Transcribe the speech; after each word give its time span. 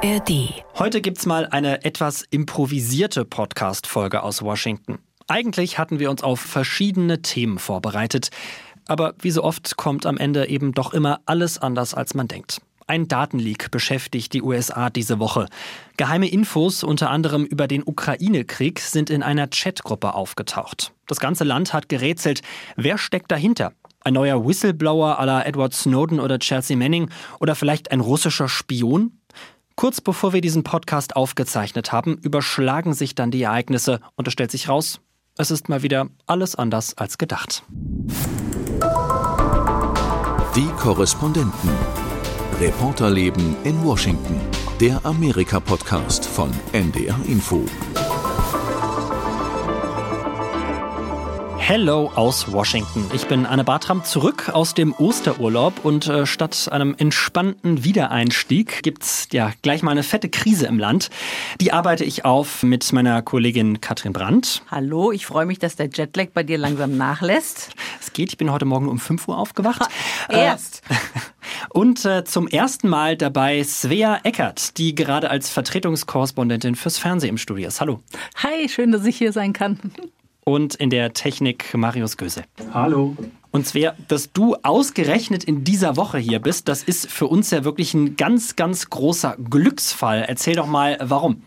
ARD. 0.00 0.62
Heute 0.78 1.00
gibt's 1.00 1.26
mal 1.26 1.46
eine 1.46 1.84
etwas 1.84 2.22
improvisierte 2.30 3.24
Podcast-Folge 3.24 4.22
aus 4.22 4.42
Washington. 4.42 5.00
Eigentlich 5.26 5.76
hatten 5.76 5.98
wir 5.98 6.08
uns 6.08 6.22
auf 6.22 6.38
verschiedene 6.38 7.20
Themen 7.22 7.58
vorbereitet, 7.58 8.28
aber 8.86 9.14
wie 9.20 9.32
so 9.32 9.42
oft 9.42 9.76
kommt 9.76 10.06
am 10.06 10.16
Ende 10.16 10.48
eben 10.48 10.72
doch 10.72 10.94
immer 10.94 11.18
alles 11.26 11.58
anders, 11.58 11.94
als 11.94 12.14
man 12.14 12.28
denkt. 12.28 12.60
Ein 12.86 13.08
Datenleak 13.08 13.72
beschäftigt 13.72 14.34
die 14.34 14.42
USA 14.42 14.88
diese 14.88 15.18
Woche. 15.18 15.46
Geheime 15.96 16.28
Infos, 16.28 16.84
unter 16.84 17.10
anderem 17.10 17.44
über 17.44 17.66
den 17.66 17.82
Ukraine-Krieg, 17.84 18.78
sind 18.78 19.10
in 19.10 19.24
einer 19.24 19.48
Chatgruppe 19.48 20.14
aufgetaucht. 20.14 20.92
Das 21.08 21.18
ganze 21.18 21.42
Land 21.42 21.72
hat 21.72 21.88
gerätselt, 21.88 22.42
wer 22.76 22.98
steckt 22.98 23.32
dahinter? 23.32 23.72
Ein 24.04 24.14
neuer 24.14 24.46
Whistleblower 24.46 25.20
à 25.20 25.26
la 25.26 25.44
Edward 25.44 25.74
Snowden 25.74 26.20
oder 26.20 26.38
Chelsea 26.38 26.76
Manning 26.76 27.10
oder 27.40 27.56
vielleicht 27.56 27.90
ein 27.90 27.98
russischer 27.98 28.48
Spion? 28.48 29.17
Kurz 29.78 30.00
bevor 30.00 30.32
wir 30.32 30.40
diesen 30.40 30.64
Podcast 30.64 31.14
aufgezeichnet 31.14 31.92
haben, 31.92 32.18
überschlagen 32.18 32.94
sich 32.94 33.14
dann 33.14 33.30
die 33.30 33.44
Ereignisse 33.44 34.00
und 34.16 34.26
es 34.26 34.32
stellt 34.32 34.50
sich 34.50 34.68
raus, 34.68 35.00
es 35.36 35.52
ist 35.52 35.68
mal 35.68 35.84
wieder 35.84 36.08
alles 36.26 36.56
anders 36.56 36.98
als 36.98 37.16
gedacht. 37.16 37.62
Die 40.56 40.66
Korrespondenten. 40.76 41.70
Reporterleben 42.60 43.54
in 43.62 43.84
Washington. 43.84 44.40
Der 44.80 45.06
Amerika-Podcast 45.06 46.26
von 46.26 46.50
NDR 46.72 47.20
Info. 47.28 47.64
Hello 51.68 52.10
aus 52.14 52.50
Washington. 52.50 53.10
Ich 53.12 53.26
bin 53.26 53.44
Anne 53.44 53.62
Bartram 53.62 54.02
zurück 54.02 54.48
aus 54.48 54.72
dem 54.72 54.94
Osterurlaub 54.94 55.84
und 55.84 56.06
äh, 56.06 56.24
statt 56.24 56.70
einem 56.72 56.94
entspannten 56.96 57.84
Wiedereinstieg 57.84 58.82
gibt's 58.82 59.28
ja 59.32 59.52
gleich 59.60 59.82
mal 59.82 59.90
eine 59.90 60.02
fette 60.02 60.30
Krise 60.30 60.66
im 60.66 60.78
Land. 60.78 61.10
Die 61.60 61.70
arbeite 61.70 62.06
ich 62.06 62.24
auf 62.24 62.62
mit 62.62 62.90
meiner 62.94 63.20
Kollegin 63.20 63.82
Katrin 63.82 64.14
Brandt. 64.14 64.62
Hallo, 64.70 65.12
ich 65.12 65.26
freue 65.26 65.44
mich, 65.44 65.58
dass 65.58 65.76
der 65.76 65.90
Jetlag 65.92 66.28
bei 66.32 66.42
dir 66.42 66.56
langsam 66.56 66.96
nachlässt. 66.96 67.72
Es 68.00 68.14
geht, 68.14 68.30
ich 68.30 68.38
bin 68.38 68.50
heute 68.50 68.64
Morgen 68.64 68.88
um 68.88 68.98
5 68.98 69.28
Uhr 69.28 69.36
aufgewacht. 69.36 69.82
Erst. 70.30 70.80
Und 71.68 72.06
äh, 72.06 72.24
zum 72.24 72.48
ersten 72.48 72.88
Mal 72.88 73.18
dabei 73.18 73.62
Svea 73.62 74.20
Eckert, 74.22 74.78
die 74.78 74.94
gerade 74.94 75.28
als 75.28 75.50
Vertretungskorrespondentin 75.50 76.76
fürs 76.76 76.96
Fernsehen 76.96 77.30
im 77.30 77.38
Studio 77.38 77.68
ist. 77.68 77.82
Hallo. 77.82 78.00
Hi, 78.36 78.70
schön, 78.70 78.90
dass 78.90 79.04
ich 79.04 79.18
hier 79.18 79.32
sein 79.32 79.52
kann. 79.52 79.78
Und 80.48 80.76
in 80.76 80.88
der 80.88 81.12
Technik 81.12 81.74
Marius 81.74 82.16
Göse. 82.16 82.42
Hallo. 82.72 83.14
Und 83.50 83.66
Svea, 83.66 83.94
dass 84.08 84.32
du 84.32 84.56
ausgerechnet 84.62 85.44
in 85.44 85.62
dieser 85.62 85.98
Woche 85.98 86.16
hier 86.16 86.38
bist, 86.38 86.68
das 86.68 86.82
ist 86.82 87.10
für 87.10 87.26
uns 87.26 87.50
ja 87.50 87.64
wirklich 87.64 87.92
ein 87.92 88.16
ganz, 88.16 88.56
ganz 88.56 88.88
großer 88.88 89.36
Glücksfall. 89.50 90.24
Erzähl 90.26 90.54
doch 90.54 90.66
mal, 90.66 90.96
warum. 91.02 91.42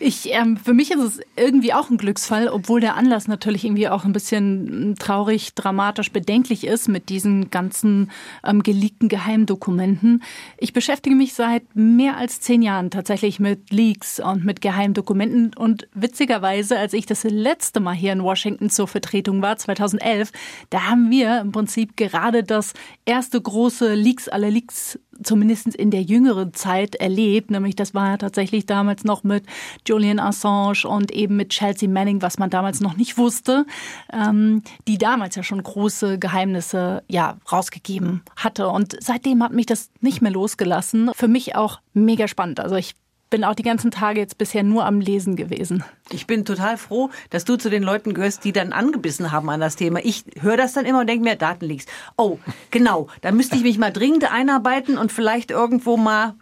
Ich, 0.00 0.32
ähm, 0.32 0.56
für 0.56 0.74
mich 0.74 0.90
ist 0.90 1.00
es 1.00 1.20
irgendwie 1.36 1.72
auch 1.72 1.90
ein 1.90 1.96
Glücksfall, 1.96 2.48
obwohl 2.48 2.80
der 2.80 2.96
Anlass 2.96 3.28
natürlich 3.28 3.64
irgendwie 3.64 3.88
auch 3.88 4.04
ein 4.04 4.12
bisschen 4.12 4.90
mm, 4.90 4.94
traurig, 4.96 5.54
dramatisch, 5.54 6.10
bedenklich 6.10 6.66
ist 6.66 6.88
mit 6.88 7.08
diesen 7.08 7.50
ganzen 7.50 8.10
ähm, 8.44 8.62
geleakten 8.62 9.08
Geheimdokumenten. 9.08 10.22
Ich 10.58 10.72
beschäftige 10.72 11.16
mich 11.16 11.34
seit 11.34 11.62
mehr 11.74 12.16
als 12.16 12.40
zehn 12.40 12.62
Jahren 12.62 12.90
tatsächlich 12.90 13.40
mit 13.40 13.70
Leaks 13.72 14.20
und 14.20 14.44
mit 14.44 14.60
Geheimdokumenten 14.60 15.54
und 15.54 15.88
witzigerweise, 15.94 16.78
als 16.78 16.92
ich 16.92 17.06
das 17.06 17.24
letzte 17.24 17.80
Mal 17.80 17.94
hier 17.94 18.12
in 18.12 18.22
Washington 18.22 18.70
zur 18.70 18.88
Vertretung 18.88 19.42
war, 19.42 19.56
2011, 19.56 20.30
da 20.70 20.90
haben 20.90 21.10
wir 21.10 21.40
im 21.40 21.52
Prinzip 21.52 21.96
gerade 21.96 22.44
das 22.44 22.72
erste 23.04 23.40
große 23.40 23.94
Leaks 23.94 24.28
aller 24.28 24.50
Leaks 24.50 24.98
zumindest 25.22 25.74
in 25.74 25.90
der 25.90 26.02
jüngeren 26.02 26.52
Zeit 26.54 26.94
erlebt, 26.96 27.50
nämlich 27.50 27.76
das 27.76 27.94
war 27.94 28.10
ja 28.10 28.16
tatsächlich 28.16 28.66
damals 28.66 29.04
noch 29.04 29.24
mit 29.24 29.44
Julian 29.86 30.18
Assange 30.18 30.84
und 30.86 31.12
eben 31.12 31.36
mit 31.36 31.50
Chelsea 31.50 31.88
Manning, 31.88 32.22
was 32.22 32.38
man 32.38 32.50
damals 32.50 32.80
noch 32.80 32.96
nicht 32.96 33.18
wusste, 33.18 33.66
ähm, 34.12 34.62
die 34.88 34.98
damals 34.98 35.36
ja 35.36 35.42
schon 35.42 35.62
große 35.62 36.18
Geheimnisse 36.18 37.02
ja 37.08 37.38
rausgegeben 37.50 38.22
hatte. 38.36 38.68
Und 38.68 38.96
seitdem 39.00 39.42
hat 39.42 39.52
mich 39.52 39.66
das 39.66 39.90
nicht 40.00 40.22
mehr 40.22 40.32
losgelassen. 40.32 41.10
Für 41.14 41.28
mich 41.28 41.56
auch 41.56 41.80
mega 41.92 42.28
spannend. 42.28 42.60
Also 42.60 42.76
ich 42.76 42.94
bin 43.34 43.42
auch 43.42 43.56
die 43.56 43.64
ganzen 43.64 43.90
Tage 43.90 44.20
jetzt 44.20 44.38
bisher 44.38 44.62
nur 44.62 44.86
am 44.86 45.00
Lesen 45.00 45.34
gewesen. 45.34 45.82
Ich 46.12 46.28
bin 46.28 46.44
total 46.44 46.76
froh, 46.76 47.10
dass 47.30 47.44
du 47.44 47.56
zu 47.56 47.68
den 47.68 47.82
Leuten 47.82 48.14
gehörst, 48.14 48.44
die 48.44 48.52
dann 48.52 48.72
angebissen 48.72 49.32
haben 49.32 49.50
an 49.50 49.58
das 49.58 49.74
Thema. 49.74 49.98
Ich 50.04 50.24
höre 50.40 50.56
das 50.56 50.72
dann 50.72 50.84
immer 50.84 51.00
und 51.00 51.08
denke 51.08 51.24
mir, 51.24 51.34
Datenleaks. 51.34 51.86
Oh, 52.16 52.38
genau, 52.70 53.08
da 53.22 53.32
müsste 53.32 53.56
ich 53.56 53.64
mich 53.64 53.76
mal 53.76 53.92
dringend 53.92 54.30
einarbeiten 54.30 54.98
und 54.98 55.10
vielleicht 55.10 55.50
irgendwo 55.50 55.96
mal 55.96 56.34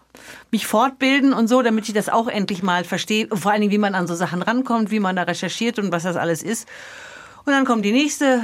mich 0.51 0.67
fortbilden 0.67 1.33
und 1.33 1.49
so, 1.49 1.63
damit 1.63 1.89
ich 1.89 1.95
das 1.95 2.11
auch 2.11 2.29
endlich 2.29 2.63
mal 2.63 2.85
verstehe. 2.85 3.27
Vor 3.33 3.53
allen 3.53 3.63
Dingen, 3.63 3.73
wie 3.73 3.79
man 3.79 3.95
an 3.95 4.07
so 4.07 4.15
Sachen 4.15 4.43
rankommt, 4.43 4.91
wie 4.91 5.01
man 5.01 5.17
da 5.17 5.23
recherchiert 5.23 5.79
und 5.79 5.93
was 5.93 6.03
das 6.03 6.17
alles 6.17 6.43
ist. 6.43 6.69
Und 7.47 7.55
dann 7.55 7.65
kommt 7.65 7.87
die 7.87 7.93
nächste 7.93 8.43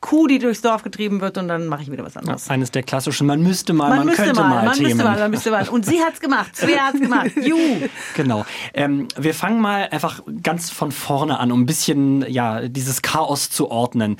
Kuh, 0.00 0.26
die 0.26 0.38
durchs 0.38 0.60
Dorf 0.60 0.82
getrieben 0.82 1.20
wird 1.20 1.38
und 1.38 1.48
dann 1.48 1.66
mache 1.66 1.82
ich 1.82 1.90
wieder 1.90 2.04
was 2.04 2.16
anderes. 2.16 2.46
Ja, 2.46 2.52
eines 2.52 2.70
der 2.70 2.82
klassischen, 2.82 3.26
man 3.26 3.42
müsste 3.42 3.72
mal, 3.72 3.88
man, 3.88 3.98
man 3.98 4.06
müsste 4.06 4.22
könnte 4.24 4.40
mal, 4.40 4.48
mal 4.48 4.64
man 4.64 4.74
Themen. 4.74 4.88
Müsste 4.88 5.04
mal, 5.04 5.18
man 5.18 5.30
müsste 5.30 5.50
mal. 5.50 5.68
Und 5.68 5.86
sie 5.86 6.00
hat's 6.00 6.20
gemacht, 6.20 6.56
Svea 6.56 6.86
hat's 6.86 7.00
gemacht. 7.00 7.30
Juhu. 7.42 7.88
Genau. 8.14 8.44
Ähm, 8.74 9.08
wir 9.16 9.34
fangen 9.34 9.60
mal 9.60 9.88
einfach 9.90 10.22
ganz 10.42 10.70
von 10.70 10.92
vorne 10.92 11.38
an, 11.38 11.52
um 11.52 11.62
ein 11.62 11.66
bisschen 11.66 12.22
ja 12.30 12.68
dieses 12.68 13.02
Chaos 13.02 13.50
zu 13.50 13.70
ordnen. 13.70 14.16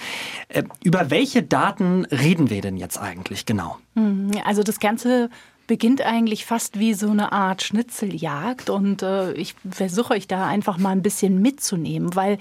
Äh, 0.49 0.65
über 0.83 1.11
welche 1.11 1.43
Daten 1.43 2.05
reden 2.06 2.50
wir 2.50 2.61
denn 2.61 2.77
jetzt 2.77 2.99
eigentlich 2.99 3.47
genau? 3.47 3.78
Hm, 3.94 4.33
also 4.44 4.62
das 4.62 4.81
ganze 4.81 5.31
beginnt 5.69 6.01
eigentlich 6.01 6.47
fast 6.47 6.79
wie 6.79 6.95
so 6.95 7.11
eine 7.11 7.31
Art 7.31 7.62
Schnitzeljagd 7.62 8.71
und 8.71 9.03
äh, 9.03 9.34
ich 9.34 9.55
versuche 9.71 10.15
euch 10.15 10.27
da 10.27 10.47
einfach 10.47 10.79
mal 10.79 10.91
ein 10.91 11.03
bisschen 11.03 11.41
mitzunehmen, 11.43 12.17
weil 12.17 12.39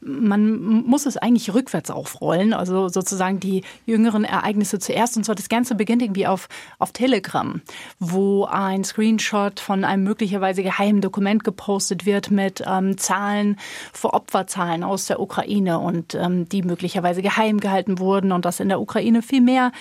man 0.00 0.58
muss 0.58 1.04
es 1.04 1.18
eigentlich 1.18 1.52
rückwärts 1.54 1.90
aufrollen, 1.90 2.54
also 2.54 2.88
sozusagen 2.88 3.38
die 3.38 3.62
jüngeren 3.84 4.24
Ereignisse 4.24 4.78
zuerst 4.78 5.18
und 5.18 5.24
zwar 5.24 5.34
das 5.34 5.50
Ganze 5.50 5.74
beginnt 5.74 6.00
irgendwie 6.00 6.26
auf, 6.26 6.48
auf 6.78 6.92
Telegram, 6.92 7.60
wo 8.00 8.46
ein 8.46 8.84
Screenshot 8.84 9.60
von 9.60 9.84
einem 9.84 10.02
möglicherweise 10.02 10.62
geheimen 10.62 11.02
Dokument 11.02 11.44
gepostet 11.44 12.06
wird 12.06 12.30
mit 12.30 12.64
ähm, 12.66 12.96
Zahlen 12.96 13.58
für 13.92 14.14
Opferzahlen 14.14 14.82
aus 14.82 15.06
der 15.06 15.20
Ukraine 15.20 15.78
und 15.78 16.14
ähm, 16.14 16.48
die 16.48 16.62
möglicherweise 16.62 17.20
geheim 17.20 17.60
gehalten 17.60 17.98
wurden 17.98 18.32
und 18.32 18.46
dass 18.46 18.60
in 18.60 18.70
der 18.70 18.80
Ukraine 18.80 19.20
viel 19.20 19.42
mehr 19.42 19.72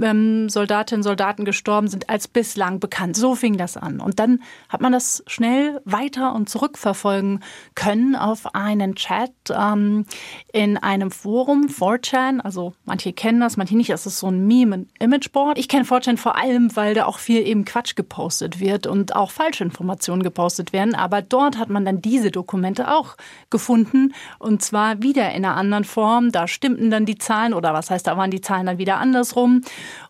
ähm, 0.00 0.48
Soldatinnen 0.48 1.02
Soldaten 1.02 1.44
gestorben 1.44 1.88
sind 1.88 2.08
als 2.08 2.28
bislang 2.28 2.80
bekannt. 2.80 3.16
So 3.16 3.34
fing 3.34 3.56
das 3.56 3.76
an. 3.76 4.00
Und 4.00 4.18
dann 4.18 4.40
hat 4.68 4.80
man 4.80 4.92
das 4.92 5.22
schnell 5.26 5.80
weiter 5.84 6.34
und 6.34 6.48
zurückverfolgen 6.48 7.40
können 7.74 8.16
auf 8.16 8.54
einen 8.54 8.94
Chat 8.94 9.32
ähm, 9.50 10.06
in 10.52 10.78
einem 10.78 11.10
Forum, 11.10 11.66
4chan. 11.66 12.40
Also 12.40 12.72
manche 12.84 13.12
kennen 13.12 13.40
das, 13.40 13.56
manche 13.56 13.76
nicht. 13.76 13.90
Das 13.90 14.06
ist 14.06 14.18
so 14.18 14.28
ein 14.28 14.46
Meme- 14.46 14.76
und 14.76 14.88
Imageboard. 14.98 15.58
Ich 15.58 15.68
kenne 15.68 15.84
4chan 15.84 16.16
vor 16.16 16.36
allem, 16.36 16.74
weil 16.74 16.94
da 16.94 17.06
auch 17.06 17.18
viel 17.18 17.46
eben 17.46 17.64
Quatsch 17.64 17.94
gepostet 17.96 18.60
wird 18.60 18.86
und 18.86 19.14
auch 19.14 19.30
falsche 19.30 19.64
Informationen 19.64 20.22
gepostet 20.22 20.72
werden. 20.72 20.94
Aber 20.94 21.22
dort 21.22 21.58
hat 21.58 21.68
man 21.68 21.84
dann 21.84 22.00
diese 22.00 22.30
Dokumente 22.30 22.90
auch 22.90 23.16
gefunden 23.50 24.14
und 24.38 24.62
zwar 24.62 25.02
wieder 25.02 25.30
in 25.32 25.44
einer 25.44 25.56
anderen 25.56 25.84
Form. 25.84 26.32
Da 26.32 26.48
stimmten 26.48 26.90
dann 26.90 27.06
die 27.06 27.18
Zahlen 27.18 27.54
oder 27.54 27.74
was 27.74 27.90
heißt, 27.90 28.06
da 28.06 28.16
waren 28.16 28.30
die 28.30 28.40
Zahlen 28.40 28.66
dann 28.66 28.78
wieder 28.78 28.98
andersrum. 28.98 29.62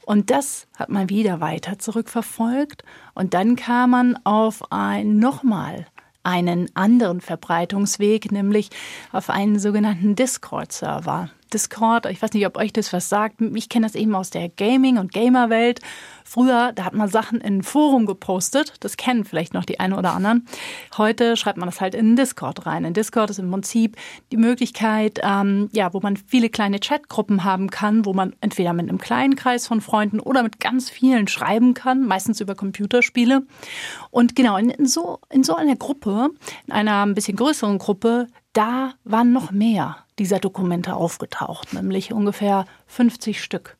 Und 0.04 0.30
das 0.30 0.66
hat 0.76 0.88
man 0.88 1.08
wieder 1.08 1.40
weiter 1.40 1.78
zurückverfolgt. 1.78 2.84
Und 3.14 3.34
dann 3.34 3.56
kam 3.56 3.90
man 3.90 4.18
auf 4.24 4.72
ein 4.72 5.18
nochmal 5.18 5.86
einen 6.22 6.68
anderen 6.74 7.20
Verbreitungsweg, 7.20 8.30
nämlich 8.30 8.70
auf 9.12 9.30
einen 9.30 9.58
sogenannten 9.58 10.14
Discord-Server. 10.14 11.30
Discord, 11.52 12.06
ich 12.06 12.22
weiß 12.22 12.32
nicht, 12.32 12.46
ob 12.46 12.56
euch 12.56 12.72
das 12.72 12.92
was 12.92 13.08
sagt. 13.08 13.40
Ich 13.40 13.68
kenne 13.68 13.86
das 13.86 13.94
eben 13.94 14.14
aus 14.14 14.30
der 14.30 14.48
Gaming- 14.48 14.98
und 14.98 15.12
Gamer-Welt. 15.12 15.80
Früher, 16.24 16.72
da 16.74 16.84
hat 16.84 16.94
man 16.94 17.08
Sachen 17.08 17.40
in 17.40 17.58
ein 17.58 17.62
Forum 17.62 18.06
gepostet. 18.06 18.74
Das 18.80 18.96
kennen 18.96 19.24
vielleicht 19.24 19.54
noch 19.54 19.64
die 19.64 19.80
einen 19.80 19.92
oder 19.92 20.12
anderen. 20.12 20.46
Heute 20.96 21.36
schreibt 21.36 21.58
man 21.58 21.68
das 21.68 21.80
halt 21.80 21.94
in 21.94 22.16
Discord 22.16 22.66
rein. 22.66 22.84
In 22.84 22.94
Discord 22.94 23.30
ist 23.30 23.38
im 23.38 23.50
Prinzip 23.50 23.96
die 24.30 24.36
Möglichkeit, 24.36 25.20
ähm, 25.22 25.68
ja, 25.72 25.92
wo 25.92 26.00
man 26.00 26.16
viele 26.16 26.48
kleine 26.48 26.78
Chatgruppen 26.78 27.44
haben 27.44 27.70
kann, 27.70 28.04
wo 28.06 28.14
man 28.14 28.34
entweder 28.40 28.72
mit 28.72 28.88
einem 28.88 28.98
kleinen 28.98 29.36
Kreis 29.36 29.66
von 29.66 29.80
Freunden 29.80 30.20
oder 30.20 30.42
mit 30.42 30.60
ganz 30.60 30.88
vielen 30.88 31.28
schreiben 31.28 31.74
kann, 31.74 32.06
meistens 32.06 32.40
über 32.40 32.54
Computerspiele. 32.54 33.46
Und 34.10 34.34
genau, 34.36 34.56
in, 34.56 34.70
in 34.70 34.86
so, 34.86 35.18
in 35.30 35.44
so 35.44 35.54
einer 35.54 35.76
Gruppe, 35.76 36.30
in 36.66 36.72
einer 36.72 37.04
ein 37.04 37.14
bisschen 37.14 37.36
größeren 37.36 37.78
Gruppe, 37.78 38.28
da 38.52 38.94
waren 39.04 39.32
noch 39.32 39.50
mehr 39.50 39.98
dieser 40.18 40.38
Dokumente 40.38 40.94
aufgetaucht, 40.94 41.72
nämlich 41.72 42.12
ungefähr 42.12 42.66
50 42.86 43.42
Stück. 43.42 43.76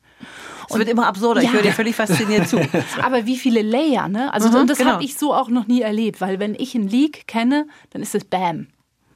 Es 0.69 0.77
wird 0.77 0.89
immer 0.89 1.07
absurder. 1.07 1.41
Ja. 1.41 1.49
Ich 1.49 1.53
höre 1.53 1.61
dir 1.61 1.73
völlig 1.73 1.95
fasziniert 1.95 2.47
zu. 2.47 2.59
Aber 3.01 3.25
wie 3.25 3.37
viele 3.37 3.61
Layer, 3.61 4.07
ne? 4.07 4.33
Also 4.33 4.49
mhm, 4.49 4.67
das 4.67 4.77
genau. 4.77 4.91
habe 4.91 5.03
ich 5.03 5.17
so 5.17 5.33
auch 5.33 5.49
noch 5.49 5.67
nie 5.67 5.81
erlebt, 5.81 6.21
weil 6.21 6.39
wenn 6.39 6.55
ich 6.55 6.75
ein 6.75 6.87
Leak 6.87 7.27
kenne, 7.27 7.67
dann 7.91 8.01
ist 8.01 8.15
es 8.15 8.23
Bam. 8.23 8.67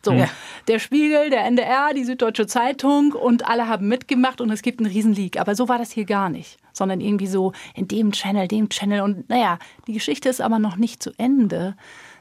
So, 0.04 0.14
ja. 0.14 0.30
der 0.68 0.80
Spiegel, 0.80 1.30
der 1.30 1.46
NDR, 1.46 1.94
die 1.94 2.04
Süddeutsche 2.04 2.48
Zeitung 2.48 3.12
und 3.14 3.46
alle 3.46 3.68
haben 3.68 3.88
mitgemacht 3.88 4.40
und 4.40 4.50
es 4.52 4.62
gibt 4.62 4.80
einen 4.80 4.92
Riesenleak. 4.92 5.40
Aber 5.40 5.56
so 5.56 5.68
war 5.68 5.78
das 5.78 5.92
hier 5.92 6.06
gar 6.06 6.30
nicht, 6.30 6.58
sondern 6.72 7.02
irgendwie 7.02 7.28
so 7.28 7.52
in 7.76 7.88
dem 7.88 8.12
Channel, 8.12 8.48
dem 8.48 8.70
Channel. 8.70 9.02
Und 9.02 9.30
naja, 9.30 9.60
die 9.88 9.94
Geschichte 9.94 10.30
ist 10.30 10.40
aber 10.40 10.60
noch 10.60 10.78
nicht 10.78 11.02
zu 11.04 11.12
Ende. 11.18 11.76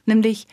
Nämlich, 0.05 0.47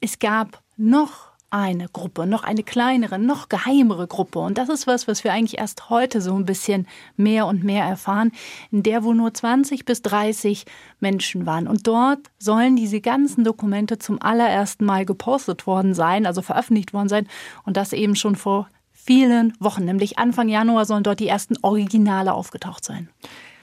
es 0.00 0.18
gab 0.18 0.62
noch 0.76 1.29
eine 1.50 1.88
Gruppe, 1.88 2.26
noch 2.26 2.44
eine 2.44 2.62
kleinere, 2.62 3.18
noch 3.18 3.48
geheimere 3.48 4.06
Gruppe. 4.06 4.38
Und 4.38 4.56
das 4.58 4.68
ist 4.68 4.86
was, 4.86 5.08
was 5.08 5.24
wir 5.24 5.32
eigentlich 5.32 5.58
erst 5.58 5.90
heute 5.90 6.20
so 6.20 6.34
ein 6.34 6.44
bisschen 6.44 6.86
mehr 7.16 7.46
und 7.46 7.64
mehr 7.64 7.84
erfahren, 7.84 8.32
in 8.70 8.82
der 8.82 9.04
wohl 9.04 9.14
nur 9.14 9.34
20 9.34 9.84
bis 9.84 10.02
30 10.02 10.64
Menschen 11.00 11.46
waren. 11.46 11.66
Und 11.66 11.86
dort 11.86 12.20
sollen 12.38 12.76
diese 12.76 13.00
ganzen 13.00 13.44
Dokumente 13.44 13.98
zum 13.98 14.22
allerersten 14.22 14.84
Mal 14.84 15.04
gepostet 15.04 15.66
worden 15.66 15.94
sein, 15.94 16.26
also 16.26 16.42
veröffentlicht 16.42 16.92
worden 16.92 17.08
sein. 17.08 17.28
Und 17.64 17.76
das 17.76 17.92
eben 17.92 18.14
schon 18.14 18.36
vor 18.36 18.68
vielen 18.92 19.54
Wochen, 19.58 19.84
nämlich 19.84 20.18
Anfang 20.18 20.48
Januar 20.48 20.84
sollen 20.84 21.02
dort 21.02 21.20
die 21.20 21.28
ersten 21.28 21.56
Originale 21.62 22.32
aufgetaucht 22.32 22.84
sein. 22.84 23.08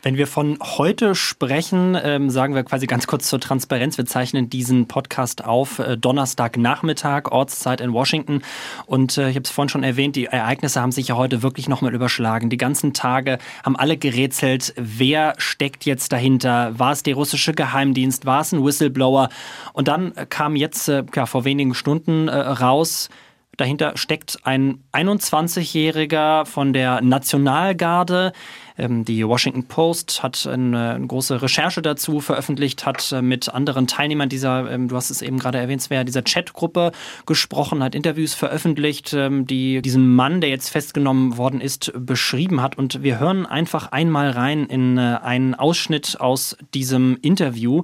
Wenn 0.07 0.15
wir 0.15 0.27
von 0.27 0.57
heute 0.61 1.15
sprechen, 1.15 1.97
ähm, 2.01 2.29
sagen 2.29 2.55
wir 2.55 2.63
quasi 2.63 2.87
ganz 2.87 3.07
kurz 3.07 3.27
zur 3.27 3.41
Transparenz. 3.41 3.97
Wir 3.97 4.05
zeichnen 4.05 4.49
diesen 4.49 4.87
Podcast 4.87 5.43
auf 5.43 5.79
äh, 5.79 5.97
Donnerstagnachmittag, 5.97 7.29
Ortszeit 7.29 7.81
in 7.81 7.91
Washington. 7.91 8.41
Und 8.85 9.17
äh, 9.17 9.27
ich 9.29 9.35
habe 9.35 9.43
es 9.43 9.51
vorhin 9.51 9.67
schon 9.67 9.83
erwähnt, 9.83 10.15
die 10.15 10.27
Ereignisse 10.27 10.79
haben 10.79 10.93
sich 10.93 11.09
ja 11.09 11.17
heute 11.17 11.43
wirklich 11.43 11.67
nochmal 11.67 11.93
überschlagen. 11.93 12.49
Die 12.49 12.55
ganzen 12.55 12.93
Tage 12.93 13.37
haben 13.65 13.75
alle 13.75 13.97
gerätselt, 13.97 14.73
wer 14.77 15.33
steckt 15.39 15.83
jetzt 15.83 16.13
dahinter? 16.13 16.79
War 16.79 16.93
es 16.93 17.03
der 17.03 17.15
russische 17.15 17.51
Geheimdienst? 17.51 18.25
War 18.25 18.39
es 18.39 18.53
ein 18.53 18.63
Whistleblower? 18.63 19.27
Und 19.73 19.89
dann 19.89 20.13
kam 20.29 20.55
jetzt 20.55 20.87
äh, 20.87 21.03
ja, 21.13 21.25
vor 21.25 21.43
wenigen 21.43 21.73
Stunden 21.73 22.29
äh, 22.29 22.33
raus, 22.33 23.09
Dahinter 23.57 23.93
steckt 23.97 24.37
ein 24.43 24.83
21-Jähriger 24.93 26.45
von 26.45 26.73
der 26.73 27.01
Nationalgarde. 27.01 28.31
Ähm, 28.77 29.05
die 29.05 29.25
Washington 29.27 29.65
Post 29.65 30.23
hat 30.23 30.45
eine, 30.47 30.99
große 31.05 31.41
Recherche 31.41 31.81
dazu 31.81 32.19
veröffentlicht, 32.19 32.85
hat 32.85 33.11
äh, 33.11 33.21
mit 33.21 33.49
anderen 33.49 33.87
Teilnehmern 33.87 34.29
dieser, 34.29 34.71
ähm, 34.71 34.87
du 34.87 34.95
hast 34.95 35.09
es 35.09 35.21
eben 35.21 35.39
gerade 35.39 35.57
erwähnt, 35.57 35.87
dieser 35.89 36.21
Chatgruppe 36.21 36.91
gesprochen, 37.25 37.83
hat 37.83 37.95
Interviews 37.95 38.33
veröffentlicht, 38.33 39.13
ähm, 39.13 39.47
die 39.47 39.81
diesen 39.81 40.15
Mann, 40.15 40.41
der 40.41 40.49
jetzt 40.49 40.69
festgenommen 40.69 41.37
worden 41.37 41.61
ist, 41.61 41.91
beschrieben 41.95 42.61
hat. 42.61 42.77
Und 42.77 43.03
wir 43.03 43.19
hören 43.19 43.45
einfach 43.45 43.91
einmal 43.91 44.31
rein 44.31 44.65
in 44.65 44.97
äh, 44.97 45.19
einen 45.21 45.55
Ausschnitt 45.55 46.19
aus 46.19 46.57
diesem 46.73 47.17
Interview 47.21 47.83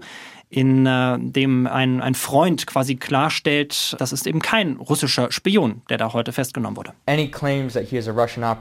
in 0.53 0.85
äh, 0.85 1.17
dem 1.19 1.65
ein, 1.67 2.01
ein 2.01 2.13
Freund 2.13 2.67
quasi 2.67 2.95
klarstellt, 2.95 3.95
das 3.97 4.13
ist 4.13 4.27
eben 4.27 4.39
kein 4.39 4.77
russischer 4.77 5.31
Spion, 5.31 5.81
der 5.89 5.97
da 5.97 6.13
heute 6.13 6.31
festgenommen 6.31 6.77
wurde. 6.77 6.93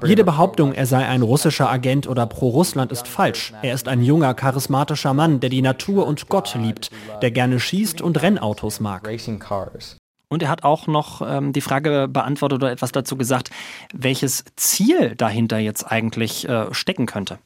Jede 0.07 0.25
Behauptung, 0.25 0.73
er 0.73 0.87
sei 0.87 1.07
ein 1.07 1.23
russischer 1.23 1.71
Agent 1.71 2.07
oder 2.09 2.27
pro-Russland 2.27 2.93
ist 2.93 3.07
falsch. 3.07 3.53
Er 3.63 3.75
ist 3.75 3.89
ein 3.89 4.03
junger, 4.03 4.35
charismatischer 4.35 5.13
Mann, 5.13 5.41
der 5.41 5.51
die 5.51 5.63
Natur 5.63 6.07
und 6.07 6.29
Gott 6.29 6.55
liebt, 6.59 6.91
der 7.21 7.31
gerne 7.31 7.61
schießt 7.61 8.01
und 8.01 8.23
Rennautos 8.23 8.81
mag. 8.81 9.07
Und 10.29 10.43
er 10.43 10.49
hat 10.49 10.65
auch 10.65 10.87
noch 10.87 11.21
ähm, 11.21 11.53
die 11.53 11.61
Frage 11.61 12.09
beantwortet 12.09 12.63
oder 12.63 12.73
etwas 12.73 12.91
dazu 12.91 13.19
gesagt, 13.19 13.51
welches 13.93 14.45
Ziel 14.57 15.15
dahinter 15.15 15.59
jetzt 15.59 15.85
eigentlich 15.85 16.49
äh, 16.49 16.73
stecken 16.73 17.05
könnte. 17.05 17.39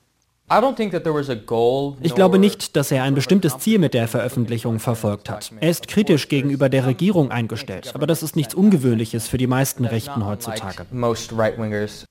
Ich 0.48 2.14
glaube 2.14 2.38
nicht, 2.38 2.76
dass 2.76 2.92
er 2.92 3.02
ein 3.02 3.16
bestimmtes 3.16 3.58
Ziel 3.58 3.80
mit 3.80 3.94
der 3.94 4.06
Veröffentlichung 4.06 4.78
verfolgt 4.78 5.28
hat. 5.28 5.50
Er 5.58 5.70
ist 5.70 5.88
kritisch 5.88 6.28
gegenüber 6.28 6.68
der 6.68 6.86
Regierung 6.86 7.32
eingestellt, 7.32 7.90
aber 7.94 8.06
das 8.06 8.22
ist 8.22 8.36
nichts 8.36 8.54
Ungewöhnliches 8.54 9.26
für 9.26 9.38
die 9.38 9.48
meisten 9.48 9.84
Rechten 9.84 10.24
heutzutage. 10.24 10.86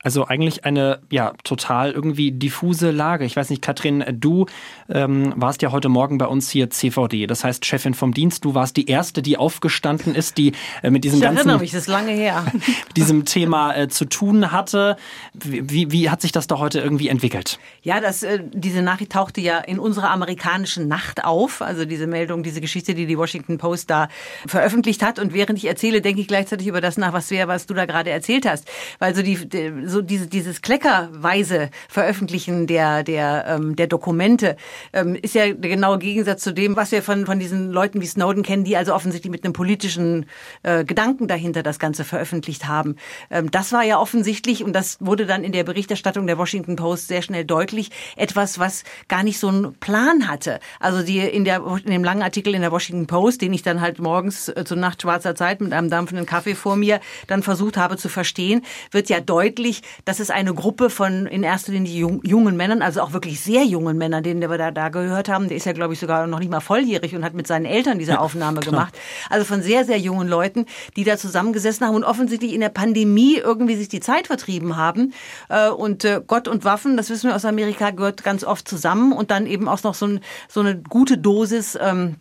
Also 0.04 0.26
eigentlich 0.26 0.66
eine 0.66 1.00
ja 1.10 1.32
total 1.46 1.94
irgendwie 1.94 2.34
diffuse 2.34 2.92
Lage. 2.92 3.24
Ich 3.24 3.38
weiß 3.38 3.50
nicht, 3.50 3.62
Katrin, 3.62 4.04
du 4.12 4.48
ähm, 4.90 5.34
warst 5.38 5.62
ja 5.62 5.72
heute 5.72 5.88
Morgen 5.88 6.18
bei 6.18 6.28
uns 6.28 6.50
hier 6.50 6.70
CVD, 6.70 7.28
das 7.28 7.46
heißt 7.46 7.66
Chefin 7.66 7.94
vom 7.94 8.14
Dienst. 8.14 8.44
Du 8.44 8.54
warst 8.54 8.76
die 8.76 8.88
erste, 8.88 9.22
die 9.22 9.38
aufgestanden 9.38 10.14
ist, 10.14 10.38
die 10.38 10.52
äh, 10.84 10.90
mit 10.90 11.06
diesem 11.06 11.20
ich 11.20 11.24
ganzen 11.24 11.58
mich, 11.62 11.72
das 11.72 11.84
ist 11.84 11.88
lange 11.88 12.12
her. 12.12 12.46
diesem 12.98 13.24
Thema 13.24 13.74
äh, 13.78 13.88
zu 13.88 14.04
tun 14.04 14.52
hatte. 14.52 14.98
Wie, 15.34 15.70
wie, 15.70 15.92
wie 15.94 16.10
hat 16.10 16.22
sich 16.22 16.34
das 16.34 16.48
da 16.48 16.60
heute 16.60 16.81
irgendwie 16.81 17.08
entwickelt? 17.08 17.60
Ja, 17.81 18.02
das 18.02 18.25
äh, 18.25 18.44
diese 18.51 18.81
Nachricht 18.81 19.13
tauchte 19.13 19.39
ja 19.39 19.60
in 19.60 19.80
unserer 19.80 20.10
amerikanischen 20.10 20.88
Nacht 20.88 21.24
auf, 21.24 21.62
also 21.62 21.86
diese 21.86 22.07
Meldung, 22.07 22.44
diese 22.44 22.60
Geschichte, 22.60 22.94
die 22.94 23.06
die 23.06 23.18
Washington 23.18 23.57
Post 23.57 23.89
da 23.89 24.10
veröffentlicht 24.45 25.01
hat. 25.01 25.19
Und 25.19 25.33
während 25.33 25.57
ich 25.57 25.66
erzähle, 25.66 26.01
denke 26.01 26.22
ich 26.22 26.27
gleichzeitig 26.27 26.68
über 26.68 26.81
das 26.81 26.98
nach, 26.98 27.13
was, 27.13 27.31
wir, 27.31 27.48
was 27.48 27.66
du 27.66 27.74
da 27.74 27.86
gerade 27.86 28.10
erzählt 28.10 28.45
hast. 28.48 28.68
Weil 29.00 29.16
so, 29.16 29.22
die, 29.22 29.38
so 29.86 30.01
diese, 30.01 30.27
dieses 30.27 30.62
kleckerweise 30.62 31.69
Veröffentlichen 31.88 32.68
der, 32.68 33.04
der, 33.04 33.45
ähm, 33.48 33.75
der 33.75 33.88
Dokumente 33.88 34.57
ähm, 34.94 35.16
ist 35.16 35.36
ja 35.36 35.54
der 35.54 35.69
genaue 35.69 36.00
Gegensatz 36.00 36.42
zu 36.42 36.54
dem, 36.54 36.75
was 36.75 36.92
wir 36.92 37.01
von, 37.01 37.25
von 37.25 37.39
diesen 37.39 37.71
Leuten 37.71 38.01
wie 38.01 38.07
Snowden 38.07 38.44
kennen, 38.44 38.63
die 38.63 38.75
also 38.75 38.94
offensichtlich 38.94 39.31
mit 39.31 39.44
einem 39.44 39.54
politischen 39.54 40.25
äh, 40.63 40.83
Gedanken 40.83 41.28
dahinter 41.28 41.63
das 41.63 41.80
Ganze 41.80 42.04
veröffentlicht 42.04 42.68
haben. 42.68 42.95
Ähm, 43.30 43.51
das 43.51 43.71
war 43.71 43.83
ja 43.83 44.00
offensichtlich, 44.00 44.63
und 44.63 44.74
das 44.74 44.98
wurde 45.00 45.25
dann 45.25 45.44
in 45.44 45.51
der 45.51 45.63
Berichterstattung 45.63 46.28
der 46.28 46.38
Washington 46.38 46.75
Post 46.75 47.07
sehr 47.07 47.21
schnell 47.21 47.45
deutlich, 47.45 47.92
etwas, 48.16 48.60
was 48.60 48.84
gar 49.08 49.24
nicht 49.24 49.40
so 49.40 49.48
einen 49.48 49.76
Plan 49.76 50.28
hatte. 50.28 50.60
Also 50.80 51.04
die 51.04 51.20
in, 51.20 51.46
der, 51.46 51.62
in 51.84 51.92
dem 51.92 52.04
langen 52.04 52.22
Artikel 52.22 52.56
in 52.56 52.62
der 52.62 52.72
Washington 52.72 53.08
Post, 53.08 53.42
den 53.42 53.54
ich 53.54 53.62
dann 53.62 53.82
halt 53.82 54.00
morgens 54.00 54.50
äh, 54.50 54.64
zur 54.66 54.78
Nacht 54.78 55.02
schwarzer 55.02 55.36
Zeit 55.36 55.62
mit 55.62 55.74
einem 55.74 55.90
dampfenden 55.90 56.26
Kaffee 56.26 56.56
vor 56.56 56.76
mir 56.76 57.00
dann 57.28 57.44
versucht 57.44 57.78
habe 57.78 57.98
zu 57.98 58.10
verstehen, 58.10 58.64
wird 58.92 59.10
ja 59.10 59.20
deutlich, 59.20 59.82
dass 60.06 60.20
es 60.20 60.30
eine 60.30 60.54
Gruppe 60.54 60.90
von 60.90 61.26
in 61.26 61.44
erster 61.44 61.72
Linie 61.72 62.20
jungen 62.24 62.58
Männern, 62.58 62.82
also 62.82 63.02
auch 63.02 63.14
wirklich 63.14 63.42
sehr 63.42 63.64
jungen 63.64 63.98
Männern, 63.98 64.24
denen 64.24 64.42
wir 64.42 64.58
da, 64.58 64.72
da 64.72 64.90
gehört 64.90 65.30
haben, 65.30 65.48
der 65.48 65.58
ist 65.58 65.66
ja 65.66 65.74
glaube 65.74 65.94
ich 65.94 66.00
sogar 66.00 66.28
noch 66.28 66.40
nicht 66.40 66.52
mal 66.52 66.60
volljährig 66.60 67.16
und 67.16 67.24
hat 67.24 67.34
mit 67.34 67.48
seinen 67.48 67.66
Eltern 67.66 68.00
diese 68.00 68.20
Aufnahme 68.20 68.62
ja, 68.62 68.70
gemacht. 68.70 68.98
Also 69.30 69.46
von 69.46 69.62
sehr, 69.62 69.86
sehr 69.86 69.98
jungen 69.98 70.28
Leuten, 70.28 70.66
die 70.96 71.04
da 71.04 71.18
zusammengesessen 71.18 71.86
haben 71.86 71.96
und 71.96 72.04
offensichtlich 72.04 72.54
in 72.54 72.62
der 72.62 72.70
Pandemie 72.70 73.38
irgendwie 73.38 73.76
sich 73.76 73.90
die 73.90 74.00
Zeit 74.00 74.28
vertrieben 74.28 74.78
haben. 74.78 75.14
Äh, 75.50 75.70
und 75.70 76.06
äh, 76.06 76.22
Gott 76.26 76.48
und 76.48 76.64
Waffen, 76.64 76.98
das 76.98 77.10
wissen 77.10 77.30
wir 77.30 77.36
aus 77.36 77.46
Amerika, 77.46 77.92
gehört 77.92 78.05
gehört 78.06 78.24
ganz 78.24 78.44
oft 78.44 78.68
zusammen 78.68 79.12
und 79.12 79.31
dann 79.31 79.48
eben 79.48 79.68
auch 79.68 79.81
noch 79.84 79.96
so, 79.96 80.06
ein, 80.06 80.19
so 80.48 80.60
eine 80.60 80.78
gute 80.78 81.18
Dosis 81.18 81.78
ähm, 81.81 82.18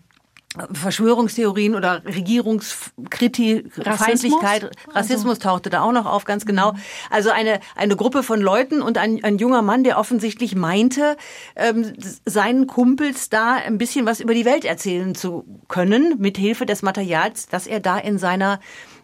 Verschwörungstheorien 0.73 1.75
oder 1.75 2.05
Regierungskritik, 2.05 3.73
Feindlichkeit, 3.75 4.71
Rassismus 4.89 5.39
also. 5.39 5.49
tauchte 5.49 5.69
da 5.69 5.83
auch 5.83 5.91
noch 5.91 6.07
auf, 6.07 6.25
ganz 6.25 6.47
genau. 6.47 6.75
Also 7.11 7.31
eine, 7.31 7.59
eine 7.75 7.97
Gruppe 7.97 8.23
von 8.23 8.41
Leuten 8.41 8.81
und 8.81 8.97
ein, 8.97 9.23
ein 9.25 9.39
junger 9.39 9.63
Mann, 9.63 9.83
der 9.83 9.99
offensichtlich 9.99 10.55
meinte, 10.55 11.17
ähm, 11.57 11.93
seinen 12.25 12.69
Kumpels 12.69 13.31
da 13.31 13.55
ein 13.55 13.79
bisschen 13.79 14.07
was 14.07 14.21
über 14.21 14.33
die 14.33 14.45
Welt 14.45 14.65
erzählen 14.65 15.17
zu 15.17 15.45
können, 15.67 16.15
mit 16.19 16.39
Hilfe 16.39 16.67
des 16.67 16.83
Materials, 16.83 17.49
das 17.49 17.67
er 17.67 17.81
da 17.81 17.99
in 17.99 18.19
seiner 18.19 18.61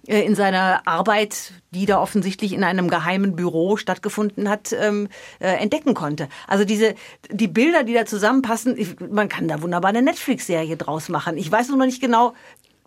in 0.07 0.35
seiner 0.35 0.87
Arbeit, 0.87 1.53
die 1.73 1.87
da 1.87 2.01
offensichtlich 2.01 2.53
in 2.53 2.65
einem 2.65 2.89
geheimen 2.89 3.37
Büro 3.37 3.77
stattgefunden 3.77 4.49
hat, 4.49 4.73
ähm, 4.73 5.09
äh, 5.39 5.49
entdecken 5.49 5.95
konnte. 5.95 6.29
Also 6.47 6.65
diese 6.65 6.95
die 7.31 7.49
Bilder, 7.49 7.85
die 7.85 7.95
da 7.95 8.07
zusammenpassen, 8.07 8.77
man 9.11 9.29
kann 9.29 9.49
da 9.49 9.63
wunderbar 9.63 9.91
eine 9.91 10.03
Netflix-Serie 10.03 10.77
draus 10.77 11.09
machen. 11.09 11.37
Ich 11.37 11.51
weiß 11.51 11.69
noch 11.69 11.85
nicht 11.85 12.01
genau, 12.01 12.35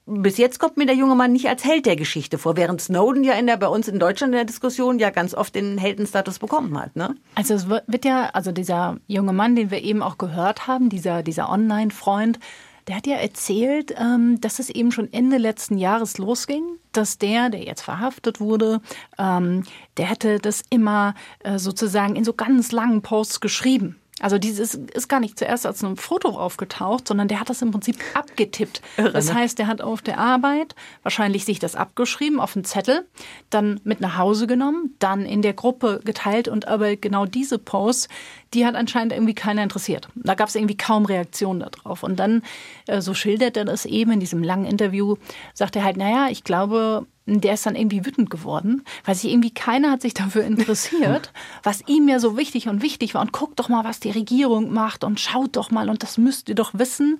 bis 0.05 0.37
jetzt 0.37 0.59
kommt 0.59 0.75
mir 0.75 0.85
der 0.85 0.95
junge 0.95 1.15
Mann 1.15 1.31
nicht 1.31 1.47
als 1.47 1.63
Held 1.63 1.85
der 1.85 1.95
Geschichte 1.95 2.37
vor, 2.37 2.57
während 2.57 2.81
Snowden 2.81 3.23
ja 3.23 3.33
in 3.33 3.47
der, 3.47 3.57
bei 3.57 3.67
uns 3.67 3.87
in 3.87 3.99
Deutschland 3.99 4.33
in 4.33 4.37
der 4.37 4.45
Diskussion 4.45 4.99
ja 4.99 5.11
ganz 5.11 5.33
oft 5.33 5.55
den 5.55 5.77
Heldenstatus 5.77 6.39
bekommen 6.39 6.77
hat. 6.77 6.95
Ne? 6.95 7.15
Also 7.35 7.53
es 7.53 7.69
wird 7.69 8.03
ja, 8.03 8.29
also 8.33 8.51
dieser 8.51 8.97
junge 9.07 9.33
Mann, 9.33 9.55
den 9.55 9.71
wir 9.71 9.81
eben 9.81 10.03
auch 10.03 10.17
gehört 10.17 10.67
haben, 10.67 10.89
dieser, 10.89 11.23
dieser 11.23 11.49
Online-Freund, 11.49 12.39
der 12.87 12.97
hat 12.97 13.07
ja 13.07 13.15
erzählt, 13.15 13.93
ähm, 13.97 14.39
dass 14.41 14.59
es 14.59 14.69
eben 14.69 14.91
schon 14.91 15.11
Ende 15.11 15.37
letzten 15.37 15.77
Jahres 15.77 16.17
losging, 16.17 16.63
dass 16.91 17.17
der, 17.17 17.49
der 17.49 17.63
jetzt 17.63 17.81
verhaftet 17.81 18.39
wurde, 18.39 18.81
ähm, 19.17 19.63
der 19.97 20.07
hätte 20.07 20.39
das 20.39 20.63
immer 20.69 21.15
äh, 21.39 21.57
sozusagen 21.57 22.15
in 22.15 22.23
so 22.23 22.33
ganz 22.33 22.71
langen 22.71 23.01
Posts 23.01 23.39
geschrieben. 23.39 23.99
Also 24.19 24.37
dieses 24.37 24.75
ist 24.75 25.09
gar 25.09 25.19
nicht 25.19 25.39
zuerst 25.39 25.65
als 25.65 25.83
ein 25.83 25.97
Foto 25.97 26.29
aufgetaucht, 26.29 27.07
sondern 27.07 27.27
der 27.27 27.39
hat 27.39 27.49
das 27.49 27.61
im 27.63 27.71
Prinzip 27.71 27.97
abgetippt. 28.13 28.81
Irre, 28.97 29.11
das 29.11 29.27
ne? 29.27 29.35
heißt, 29.35 29.57
der 29.57 29.67
hat 29.67 29.81
auf 29.81 30.01
der 30.03 30.19
Arbeit 30.19 30.75
wahrscheinlich 31.01 31.45
sich 31.45 31.57
das 31.57 31.75
abgeschrieben 31.75 32.39
auf 32.39 32.55
einen 32.55 32.63
Zettel, 32.63 33.07
dann 33.49 33.79
mit 33.83 34.01
nach 34.01 34.17
Hause 34.17 34.45
genommen, 34.45 34.95
dann 34.99 35.25
in 35.25 35.41
der 35.41 35.53
Gruppe 35.53 35.99
geteilt 36.05 36.47
und 36.47 36.67
aber 36.67 36.95
genau 36.95 37.25
diese 37.25 37.57
Posts, 37.57 38.07
die 38.53 38.67
hat 38.67 38.75
anscheinend 38.75 39.13
irgendwie 39.13 39.33
keiner 39.33 39.63
interessiert. 39.63 40.07
Da 40.15 40.35
gab 40.35 40.47
es 40.47 40.55
irgendwie 40.55 40.77
kaum 40.77 41.05
Reaktionen 41.05 41.59
darauf. 41.59 42.03
Und 42.03 42.17
dann, 42.17 42.43
äh, 42.87 43.01
so 43.01 43.15
schildert 43.15 43.57
er 43.57 43.65
das 43.65 43.85
eben 43.85 44.11
in 44.11 44.19
diesem 44.19 44.43
langen 44.43 44.65
Interview, 44.65 45.15
sagt 45.55 45.75
er 45.75 45.83
halt, 45.83 45.97
naja, 45.97 46.27
ich 46.29 46.43
glaube, 46.43 47.07
der 47.25 47.53
ist 47.53 47.65
dann 47.65 47.75
irgendwie 47.75 48.05
wütend 48.05 48.29
geworden, 48.29 48.83
weil 49.05 49.15
sich 49.15 49.31
irgendwie 49.31 49.53
keiner 49.53 49.91
hat 49.91 50.01
sich 50.01 50.13
dafür 50.13 50.43
interessiert, 50.43 51.31
was 51.63 51.81
ihm 51.87 52.07
ja 52.07 52.19
so 52.19 52.37
wichtig 52.37 52.67
und 52.67 52.81
wichtig 52.81 53.13
war. 53.13 53.21
Und 53.21 53.31
guckt 53.31 53.59
doch 53.59 53.69
mal, 53.69 53.83
was 53.83 53.99
die 53.99 54.11
Regierung 54.11 54.73
macht 54.73 55.03
und 55.03 55.19
schaut 55.19 55.55
doch 55.55 55.71
mal 55.71 55.89
und 55.89 56.03
das 56.03 56.17
müsst 56.17 56.49
ihr 56.49 56.55
doch 56.55 56.73
wissen. 56.73 57.19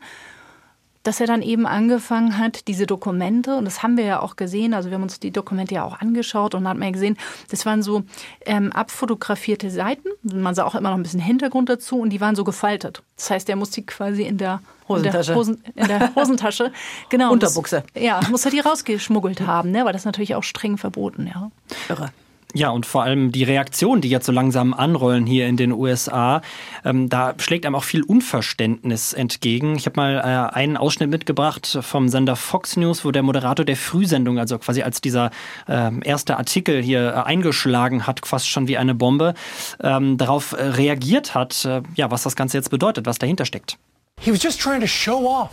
Dass 1.04 1.20
er 1.20 1.28
dann 1.28 1.42
eben 1.42 1.66
angefangen 1.66 2.38
hat, 2.38 2.68
diese 2.68 2.88
Dokumente, 2.88 3.56
und 3.56 3.66
das 3.66 3.84
haben 3.84 3.98
wir 3.98 4.06
ja 4.06 4.22
auch 4.22 4.36
gesehen, 4.36 4.74
also 4.74 4.90
wir 4.90 4.96
haben 4.96 5.04
uns 5.04 5.20
die 5.20 5.32
Dokumente 5.32 5.76
ja 5.76 5.84
auch 5.84 6.00
angeschaut 6.00 6.56
und 6.56 6.68
hat 6.68 6.78
man 6.78 6.88
ja 6.88 6.92
gesehen, 6.92 7.18
das 7.50 7.66
waren 7.66 7.84
so 7.84 8.04
ähm, 8.46 8.72
abfotografierte 8.72 9.70
Seiten, 9.70 10.08
man 10.24 10.56
sah 10.56 10.64
auch 10.64 10.76
immer 10.76 10.90
noch 10.90 10.98
ein 10.98 11.04
bisschen 11.04 11.20
Hintergrund 11.20 11.70
dazu 11.70 12.00
und 12.00 12.10
die 12.10 12.22
waren 12.22 12.36
so 12.36 12.44
gefaltet. 12.44 13.04
Das 13.18 13.30
heißt, 13.30 13.50
er 13.50 13.56
musste 13.56 13.82
quasi 13.84 14.24
in 14.24 14.38
der 14.38 14.62
Hosentasche. 14.88 15.20
In 15.20 15.26
der, 15.28 15.36
Hosen, 15.36 15.64
in 15.76 15.88
der 15.88 16.16
Hosentasche. 16.16 16.72
Genau. 17.10 17.32
Unterbuchse. 17.32 17.84
Muss, 17.94 18.04
ja, 18.04 18.20
muss 18.30 18.46
er 18.46 18.52
die 18.52 18.60
rausgeschmuggelt 18.60 19.42
haben, 19.42 19.72
ne? 19.72 19.86
weil 19.86 19.94
das 19.94 20.06
natürlich 20.06 20.36
auch 20.36 20.44
streng 20.44 20.78
verboten, 20.78 21.28
ja. 21.28 21.52
Irre. 21.90 22.12
Ja, 22.56 22.70
und 22.70 22.86
vor 22.86 23.02
allem 23.02 23.32
die 23.32 23.44
Reaktionen, 23.44 24.02
die 24.02 24.10
jetzt 24.10 24.28
so 24.28 24.32
langsam 24.32 24.76
anrollen 24.76 25.26
hier 25.26 25.48
in 25.48 25.58
den 25.58 25.72
USA, 25.72 26.42
ähm, 26.86 27.10
da 27.10 27.34
schlägt 27.40 27.66
einem 27.66 27.74
auch 27.74 27.84
viel 27.84 28.04
Unverständnis 28.04 29.14
entgegen. 29.14 29.76
Ich 29.76 29.88
habe 29.88 30.00
mal 30.00 30.18
äh, 30.18 30.56
einen 30.56 30.78
Ausschnitt 30.78 31.10
mitgebracht 31.10 31.80
vom 31.82 32.10
Sender 32.10 32.36
Fox 32.36 32.78
News, 32.78 33.04
wo 33.04 33.12
der 33.12 33.24
Moderator 33.24 33.66
der 33.66 33.76
Frühsendung, 33.76 34.38
also 34.38 34.60
quasi 34.60 34.84
als 34.84 35.02
dieser 35.02 35.32
äh, 35.68 35.92
erste 36.04 36.38
Artikel 36.38 36.84
hier 36.84 37.16
äh, 37.16 37.22
eingeschlagen 37.24 38.06
hat, 38.06 38.24
fast 38.24 38.48
schon 38.48 38.68
wie 38.68 38.78
eine 38.78 38.94
Bombe, 38.94 39.34
ähm, 39.82 40.18
darauf 40.18 40.52
äh, 40.52 40.62
reagiert 40.62 41.34
hat, 41.34 41.66
äh, 41.66 41.82
ja, 41.96 42.12
was 42.12 42.22
das 42.22 42.36
Ganze 42.36 42.58
jetzt 42.58 42.70
bedeutet, 42.70 43.08
was 43.08 43.18
dahinter 43.18 43.46
steckt. 43.46 43.80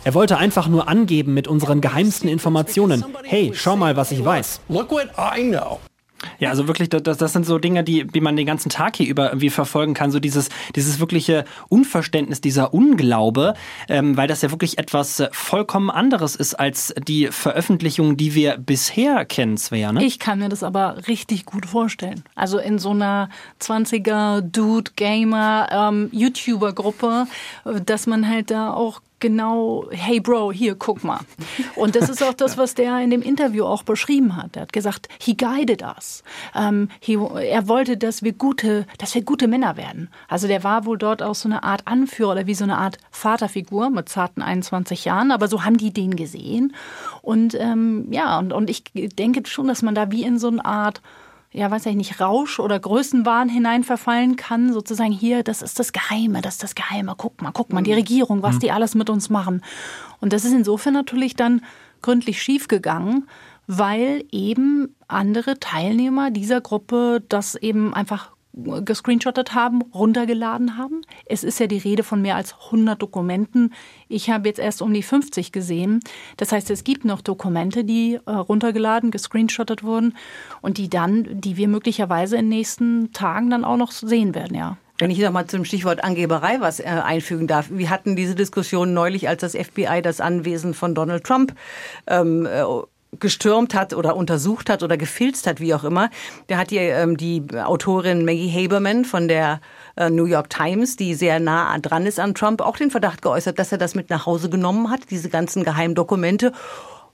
Er 0.03 0.13
wollte 0.13 0.37
einfach 0.37 0.67
nur 0.67 0.87
angeben 0.87 1.33
mit 1.33 1.47
unseren 1.47 1.81
geheimsten 1.81 2.29
Informationen. 2.29 3.03
Hey, 3.23 3.51
schau 3.55 3.75
mal, 3.75 3.95
was 3.95 4.11
ich 4.11 4.23
weiß. 4.23 4.61
Ja, 6.39 6.49
also 6.49 6.67
wirklich, 6.67 6.89
das, 6.89 7.17
das 7.17 7.33
sind 7.33 7.45
so 7.45 7.57
Dinge, 7.57 7.83
die, 7.83 8.05
die 8.05 8.21
man 8.21 8.35
den 8.35 8.45
ganzen 8.45 8.69
Tag 8.69 8.95
hier 8.95 9.07
über 9.07 9.29
irgendwie 9.29 9.49
verfolgen 9.49 9.93
kann. 9.93 10.11
So 10.11 10.19
dieses, 10.19 10.49
dieses 10.75 10.99
wirkliche 10.99 11.45
Unverständnis, 11.69 12.41
dieser 12.41 12.73
Unglaube, 12.73 13.53
ähm, 13.89 14.17
weil 14.17 14.27
das 14.27 14.41
ja 14.41 14.51
wirklich 14.51 14.77
etwas 14.77 15.19
äh, 15.19 15.29
vollkommen 15.31 15.89
anderes 15.89 16.35
ist 16.35 16.55
als 16.55 16.93
die 17.07 17.27
Veröffentlichungen, 17.27 18.17
die 18.17 18.35
wir 18.35 18.57
bisher 18.57 19.25
kennen, 19.25 19.57
Svea. 19.57 19.91
Ne? 19.91 20.03
Ich 20.03 20.19
kann 20.19 20.39
mir 20.39 20.49
das 20.49 20.63
aber 20.63 21.07
richtig 21.07 21.45
gut 21.45 21.65
vorstellen. 21.65 22.23
Also 22.35 22.57
in 22.57 22.79
so 22.79 22.91
einer 22.91 23.29
20er 23.59 24.41
Dude 24.41 24.91
Gamer 24.95 25.67
ähm, 25.71 26.09
YouTuber 26.11 26.73
Gruppe, 26.73 27.27
äh, 27.65 27.81
dass 27.81 28.07
man 28.07 28.27
halt 28.27 28.51
da 28.51 28.73
auch 28.73 29.01
genau, 29.21 29.85
hey 29.91 30.19
Bro, 30.19 30.51
hier, 30.51 30.75
guck 30.75 31.03
mal. 31.05 31.21
Und 31.75 31.95
das 31.95 32.09
ist 32.09 32.21
auch 32.21 32.33
das, 32.33 32.57
was 32.57 32.75
der 32.75 32.99
in 32.99 33.09
dem 33.09 33.21
Interview 33.21 33.63
auch 33.63 33.83
beschrieben 33.83 34.35
hat. 34.35 34.57
Er 34.57 34.63
hat 34.63 34.73
gesagt, 34.73 35.07
he 35.19 35.37
guided 35.37 35.81
us. 35.81 36.23
Um, 36.53 36.89
he, 36.99 37.17
er 37.41 37.69
wollte, 37.69 37.95
dass 37.95 38.23
wir 38.23 38.33
gute, 38.33 38.85
dass 38.97 39.15
wir 39.15 39.23
gute 39.23 39.47
Männer 39.47 39.77
werden. 39.77 40.09
Also 40.27 40.47
der 40.47 40.63
war 40.65 40.85
wohl 40.85 40.97
dort 40.97 41.23
auch 41.23 41.35
so 41.35 41.47
eine 41.47 41.63
Art 41.63 41.87
Anführer 41.87 42.33
oder 42.33 42.47
wie 42.47 42.55
so 42.55 42.65
eine 42.65 42.77
Art 42.77 42.97
Vaterfigur 43.11 43.89
mit 43.89 44.09
zarten 44.09 44.41
21 44.41 45.05
Jahren. 45.05 45.31
Aber 45.31 45.47
so 45.47 45.63
haben 45.63 45.77
die 45.77 45.93
den 45.93 46.15
gesehen. 46.17 46.75
Und 47.21 47.55
ähm, 47.55 48.07
ja, 48.11 48.37
und, 48.39 48.51
und 48.51 48.69
ich 48.69 48.83
denke 48.93 49.47
schon, 49.47 49.67
dass 49.67 49.81
man 49.81 49.95
da 49.95 50.11
wie 50.11 50.23
in 50.23 50.37
so 50.37 50.49
eine 50.49 50.65
Art 50.65 51.01
ja, 51.53 51.69
weiß 51.69 51.85
ich 51.87 51.95
nicht, 51.95 52.21
Rausch 52.21 52.59
oder 52.59 52.79
Größenwahn 52.79 53.49
hineinverfallen 53.49 54.37
kann, 54.37 54.71
sozusagen 54.71 55.11
hier, 55.11 55.43
das 55.43 55.61
ist 55.61 55.79
das 55.79 55.91
Geheime, 55.91 56.41
das 56.41 56.55
ist 56.55 56.63
das 56.63 56.75
Geheime, 56.75 57.13
guck 57.17 57.41
mal, 57.41 57.51
guck 57.51 57.73
mal, 57.73 57.83
die 57.83 57.91
mhm. 57.91 57.97
Regierung, 57.97 58.41
was 58.41 58.55
mhm. 58.55 58.59
die 58.59 58.71
alles 58.71 58.95
mit 58.95 59.09
uns 59.09 59.29
machen. 59.29 59.61
Und 60.21 60.31
das 60.31 60.45
ist 60.45 60.53
insofern 60.53 60.93
natürlich 60.93 61.35
dann 61.35 61.61
gründlich 62.01 62.41
schiefgegangen, 62.41 63.27
weil 63.67 64.23
eben 64.31 64.95
andere 65.07 65.59
Teilnehmer 65.59 66.31
dieser 66.31 66.61
Gruppe 66.61 67.21
das 67.27 67.55
eben 67.55 67.93
einfach 67.93 68.31
gescreenshottet 68.53 69.53
haben, 69.53 69.81
runtergeladen 69.93 70.77
haben. 70.77 71.01
Es 71.25 71.43
ist 71.43 71.59
ja 71.59 71.67
die 71.67 71.77
Rede 71.77 72.03
von 72.03 72.21
mehr 72.21 72.35
als 72.35 72.55
100 72.65 73.01
Dokumenten. 73.01 73.73
Ich 74.09 74.29
habe 74.29 74.49
jetzt 74.49 74.59
erst 74.59 74.81
um 74.81 74.93
die 74.93 75.03
50 75.03 75.51
gesehen. 75.51 76.01
Das 76.37 76.51
heißt, 76.51 76.69
es 76.69 76.83
gibt 76.83 77.05
noch 77.05 77.21
Dokumente, 77.21 77.83
die 77.83 78.19
äh, 78.25 78.31
runtergeladen, 78.31 79.11
gescreenshottet 79.11 79.83
wurden 79.83 80.15
und 80.61 80.77
die 80.77 80.89
dann, 80.89 81.27
die 81.31 81.57
wir 81.57 81.67
möglicherweise 81.67 82.35
in 82.35 82.45
den 82.45 82.49
nächsten 82.49 83.13
Tagen 83.13 83.49
dann 83.49 83.63
auch 83.63 83.77
noch 83.77 83.91
sehen 83.91 84.35
werden, 84.35 84.55
ja. 84.55 84.77
Wenn 85.01 85.09
ich 85.09 85.17
noch 85.17 85.31
mal 85.31 85.47
zum 85.47 85.65
Stichwort 85.65 86.03
Angeberei 86.03 86.59
was 86.59 86.79
äh, 86.79 86.83
einfügen 86.83 87.47
darf. 87.47 87.69
Wir 87.71 87.89
hatten 87.89 88.15
diese 88.15 88.35
Diskussion 88.35 88.93
neulich, 88.93 89.27
als 89.27 89.41
das 89.41 89.55
FBI 89.55 90.03
das 90.03 90.21
Anwesen 90.21 90.75
von 90.75 90.93
Donald 90.93 91.23
Trump 91.23 91.55
ähm, 92.05 92.45
äh, 92.45 92.61
gestürmt 93.19 93.73
hat 93.73 93.93
oder 93.93 94.15
untersucht 94.15 94.69
hat 94.69 94.83
oder 94.83 94.97
gefilzt 94.97 95.45
hat, 95.45 95.59
wie 95.59 95.73
auch 95.73 95.83
immer. 95.83 96.09
Der 96.49 96.57
hat 96.57 96.69
hier 96.69 96.81
ähm, 96.81 97.17
die 97.17 97.43
Autorin 97.53 98.23
Maggie 98.23 98.49
Haberman 98.49 99.03
von 99.03 99.27
der 99.27 99.59
äh, 99.97 100.09
New 100.09 100.25
York 100.25 100.49
Times, 100.49 100.95
die 100.95 101.13
sehr 101.13 101.39
nah 101.39 101.77
dran 101.79 102.05
ist 102.05 102.19
an 102.19 102.35
Trump, 102.35 102.61
auch 102.61 102.77
den 102.77 102.89
Verdacht 102.89 103.21
geäußert, 103.21 103.59
dass 103.59 103.71
er 103.71 103.77
das 103.77 103.95
mit 103.95 104.09
nach 104.09 104.25
Hause 104.25 104.49
genommen 104.49 104.89
hat, 104.89 105.11
diese 105.11 105.29
ganzen 105.29 105.63
Geheimdokumente 105.63 106.53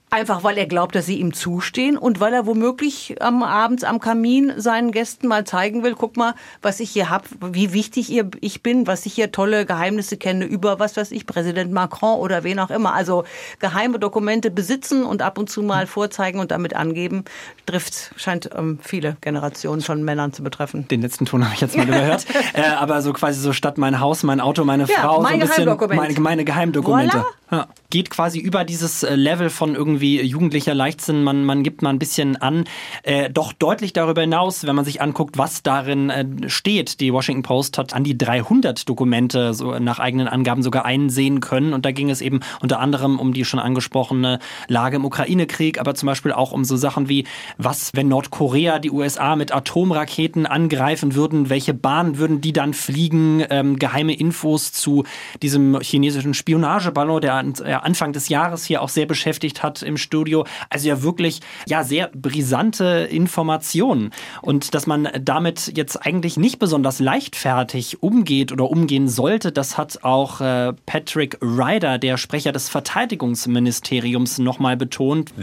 Einfach 0.09 0.41
weil 0.45 0.57
er 0.57 0.67
glaubt, 0.67 0.95
dass 0.95 1.05
sie 1.05 1.19
ihm 1.19 1.33
zustehen 1.33 1.97
und 1.97 2.21
weil 2.21 2.33
er 2.33 2.45
womöglich 2.45 3.21
am 3.21 3.43
abends 3.43 3.83
am 3.83 3.99
Kamin 3.99 4.53
seinen 4.55 4.93
Gästen 4.93 5.27
mal 5.27 5.43
zeigen 5.43 5.83
will, 5.83 5.95
guck 5.95 6.15
mal, 6.15 6.33
was 6.61 6.79
ich 6.79 6.91
hier 6.91 7.09
hab, 7.09 7.25
wie 7.41 7.73
wichtig 7.73 8.23
ich 8.39 8.63
bin, 8.63 8.87
was 8.87 9.05
ich 9.05 9.13
hier 9.15 9.33
tolle 9.33 9.65
Geheimnisse 9.65 10.15
kenne 10.15 10.45
über 10.45 10.79
was 10.79 10.95
weiß 10.95 11.11
ich, 11.11 11.25
Präsident 11.25 11.73
Macron 11.73 12.19
oder 12.19 12.45
wen 12.45 12.57
auch 12.59 12.69
immer. 12.69 12.93
Also 12.93 13.25
geheime 13.59 13.99
Dokumente 13.99 14.49
besitzen 14.49 15.03
und 15.03 15.21
ab 15.21 15.37
und 15.37 15.49
zu 15.49 15.61
mal 15.61 15.87
vorzeigen 15.87 16.39
und 16.39 16.51
damit 16.51 16.73
angeben, 16.73 17.25
trifft, 17.65 18.13
scheint 18.15 18.49
ähm, 18.55 18.79
viele 18.81 19.17
Generationen 19.19 19.81
von 19.81 20.03
Männern 20.03 20.31
zu 20.31 20.41
betreffen. 20.41 20.87
Den 20.87 21.01
letzten 21.01 21.25
Ton 21.25 21.43
habe 21.43 21.53
ich 21.53 21.59
jetzt 21.59 21.75
mal 21.75 21.85
überhört. 21.87 22.25
äh, 22.53 22.61
aber 22.61 23.01
so 23.01 23.11
quasi 23.11 23.41
so 23.41 23.51
statt 23.51 23.77
mein 23.77 23.99
Haus, 23.99 24.23
mein 24.23 24.39
Auto, 24.39 24.63
meine 24.63 24.85
ja, 24.85 25.01
Frau, 25.01 25.21
mein 25.21 25.41
so 25.45 25.61
ein 25.61 25.77
bisschen 25.77 25.97
meine, 25.97 26.19
meine 26.21 26.45
Geheimdokumente. 26.45 27.17
Voilà. 27.17 27.25
Ja. 27.51 27.67
Geht 27.89 28.09
quasi 28.09 28.39
über 28.39 28.65
dieses 28.65 29.03
äh, 29.03 29.15
Level 29.15 29.49
von 29.49 29.75
irgendwie 29.97 30.21
jugendlicher 30.21 30.75
Leichtsinn, 30.75 31.23
man, 31.23 31.43
man 31.43 31.63
gibt 31.63 31.81
mal 31.81 31.89
ein 31.89 31.97
bisschen 31.99 32.37
an, 32.37 32.65
äh, 33.03 33.29
doch 33.29 33.51
deutlich 33.51 33.93
darüber 33.93 34.21
hinaus, 34.21 34.65
wenn 34.67 34.75
man 34.75 34.85
sich 34.85 35.01
anguckt, 35.01 35.37
was 35.37 35.63
darin 35.63 36.09
äh, 36.09 36.25
steht. 36.49 36.99
Die 36.99 37.11
Washington 37.11 37.41
Post 37.41 37.77
hat 37.79 37.93
an 37.93 38.03
die 38.03 38.17
300 38.17 38.87
Dokumente 38.87 39.55
so 39.55 39.79
nach 39.79 39.99
eigenen 39.99 40.27
Angaben 40.27 40.61
sogar 40.61 40.85
einsehen 40.85 41.39
können. 41.39 41.73
Und 41.73 41.85
da 41.85 41.91
ging 41.91 42.11
es 42.11 42.21
eben 42.21 42.41
unter 42.61 42.79
anderem 42.79 43.19
um 43.19 43.33
die 43.33 43.43
schon 43.43 43.59
angesprochene 43.59 44.39
Lage 44.67 44.97
im 44.97 45.05
Ukraine-Krieg, 45.05 45.79
aber 45.79 45.95
zum 45.95 46.07
Beispiel 46.07 46.31
auch 46.31 46.51
um 46.51 46.63
so 46.63 46.77
Sachen 46.77 47.09
wie, 47.09 47.25
was, 47.57 47.91
wenn 47.95 48.07
Nordkorea 48.07 48.77
die 48.77 48.91
USA 48.91 49.35
mit 49.35 49.51
Atomraketen 49.51 50.45
angreifen 50.45 51.15
würden, 51.15 51.49
welche 51.49 51.73
Bahn 51.73 52.19
würden 52.19 52.41
die 52.41 52.53
dann 52.53 52.73
fliegen, 52.73 53.43
ähm, 53.49 53.79
geheime 53.79 54.13
Infos 54.13 54.71
zu 54.71 55.05
diesem 55.41 55.79
chinesischen 55.81 56.35
Spionageballon, 56.35 57.21
der 57.21 57.83
Anfang 57.83 58.13
des 58.13 58.29
Jahres 58.29 58.65
hier 58.65 58.81
auch 58.81 58.89
sehr 58.89 59.07
beschäftigt 59.07 59.63
hat 59.63 59.86
im 59.87 59.97
Studio. 59.97 60.45
Also 60.69 60.87
ja 60.87 61.01
wirklich 61.01 61.39
ja 61.67 61.83
sehr 61.83 62.09
brisante 62.13 63.07
Informationen 63.09 64.11
und 64.41 64.73
dass 64.73 64.87
man 64.87 65.09
damit 65.21 65.71
jetzt 65.75 66.05
eigentlich 66.05 66.37
nicht 66.37 66.59
besonders 66.59 66.99
leichtfertig 66.99 68.03
umgeht 68.03 68.51
oder 68.51 68.69
umgehen 68.69 69.07
sollte, 69.07 69.51
das 69.51 69.77
hat 69.77 70.03
auch 70.03 70.41
äh, 70.41 70.73
Patrick 70.85 71.37
Ryder, 71.41 71.97
der 71.97 72.17
Sprecher 72.17 72.51
des 72.51 72.69
Verteidigungsministeriums, 72.69 74.37
nochmal 74.39 74.77
betont. 74.77 75.33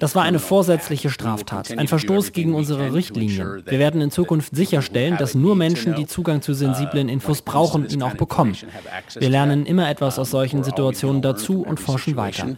Das 0.00 0.14
war 0.14 0.22
eine 0.24 0.38
vorsätzliche 0.38 1.10
Straftat, 1.10 1.76
ein 1.76 1.88
Verstoß 1.88 2.32
gegen 2.32 2.54
unsere 2.54 2.92
Richtlinien. 2.92 3.62
Wir 3.64 3.78
werden 3.78 4.00
in 4.00 4.10
Zukunft 4.10 4.54
sicherstellen, 4.54 5.16
dass 5.18 5.34
nur 5.34 5.56
Menschen, 5.56 5.94
die 5.94 6.06
Zugang 6.06 6.42
zu 6.42 6.54
sensiblen 6.54 7.08
Infos 7.08 7.42
brauchen, 7.42 7.88
ihn 7.88 8.02
auch 8.02 8.14
bekommen. 8.14 8.56
Wir 9.18 9.28
lernen 9.28 9.66
immer 9.66 9.88
etwas 9.88 10.18
aus 10.18 10.30
solchen 10.30 10.64
Situationen 10.64 11.22
dazu 11.22 11.62
und 11.62 11.80
forschen 11.80 12.16
weiter. 12.16 12.56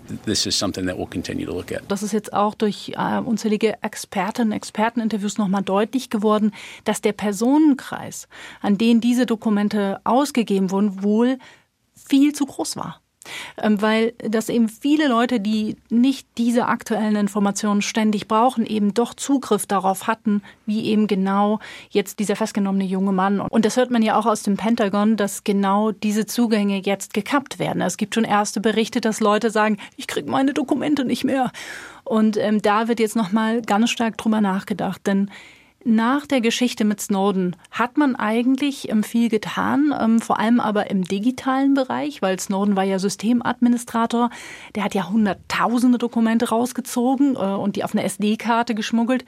Das 1.88 2.02
ist 2.02 2.12
jetzt 2.12 2.32
auch 2.32 2.54
durch 2.54 2.92
äh, 2.96 3.18
unzählige 3.18 3.82
Expertinnen, 3.82 4.52
Experteninterviews 4.52 5.38
nochmal 5.38 5.62
deutlich 5.62 6.10
geworden, 6.10 6.52
dass 6.84 7.00
der 7.00 7.12
Personenkreis, 7.12 8.28
an 8.60 8.78
den 8.78 9.00
diese 9.00 9.26
Dokumente 9.26 10.00
ausgegeben 10.04 10.70
wurden, 10.70 11.02
wohl 11.02 11.38
viel 11.94 12.32
zu 12.32 12.46
groß 12.46 12.76
war. 12.76 13.01
Ähm, 13.60 13.80
weil 13.80 14.12
das 14.18 14.48
eben 14.48 14.68
viele 14.68 15.08
Leute, 15.08 15.40
die 15.40 15.76
nicht 15.90 16.26
diese 16.38 16.66
aktuellen 16.66 17.16
Informationen 17.16 17.82
ständig 17.82 18.28
brauchen, 18.28 18.66
eben 18.66 18.94
doch 18.94 19.14
Zugriff 19.14 19.66
darauf 19.66 20.06
hatten, 20.06 20.42
wie 20.66 20.86
eben 20.86 21.06
genau 21.06 21.58
jetzt 21.90 22.18
dieser 22.18 22.36
festgenommene 22.36 22.84
junge 22.84 23.12
Mann. 23.12 23.40
Und 23.40 23.64
das 23.64 23.76
hört 23.76 23.90
man 23.90 24.02
ja 24.02 24.18
auch 24.18 24.26
aus 24.26 24.42
dem 24.42 24.56
Pentagon, 24.56 25.16
dass 25.16 25.44
genau 25.44 25.92
diese 25.92 26.26
Zugänge 26.26 26.80
jetzt 26.84 27.14
gekappt 27.14 27.58
werden. 27.58 27.82
Es 27.82 27.96
gibt 27.96 28.14
schon 28.14 28.24
erste 28.24 28.60
Berichte, 28.60 29.00
dass 29.00 29.20
Leute 29.20 29.50
sagen, 29.50 29.78
ich 29.96 30.06
kriege 30.06 30.30
meine 30.30 30.52
Dokumente 30.52 31.04
nicht 31.04 31.24
mehr. 31.24 31.52
Und 32.04 32.36
ähm, 32.36 32.60
da 32.62 32.88
wird 32.88 33.00
jetzt 33.00 33.16
nochmal 33.16 33.62
ganz 33.62 33.90
stark 33.90 34.18
drüber 34.18 34.40
nachgedacht, 34.40 35.06
denn 35.06 35.30
nach 35.84 36.26
der 36.26 36.40
Geschichte 36.40 36.84
mit 36.84 37.00
Snowden 37.00 37.56
hat 37.70 37.96
man 37.96 38.16
eigentlich 38.16 38.88
ähm, 38.90 39.02
viel 39.02 39.28
getan, 39.28 39.94
ähm, 39.98 40.20
vor 40.20 40.38
allem 40.38 40.60
aber 40.60 40.90
im 40.90 41.04
digitalen 41.04 41.74
Bereich, 41.74 42.22
weil 42.22 42.38
Snowden 42.38 42.76
war 42.76 42.84
ja 42.84 42.98
Systemadministrator. 42.98 44.30
Der 44.74 44.84
hat 44.84 44.94
ja 44.94 45.08
hunderttausende 45.08 45.98
Dokumente 45.98 46.48
rausgezogen 46.48 47.34
äh, 47.34 47.38
und 47.38 47.76
die 47.76 47.84
auf 47.84 47.94
eine 47.94 48.04
SD-Karte 48.04 48.74
geschmuggelt. 48.74 49.24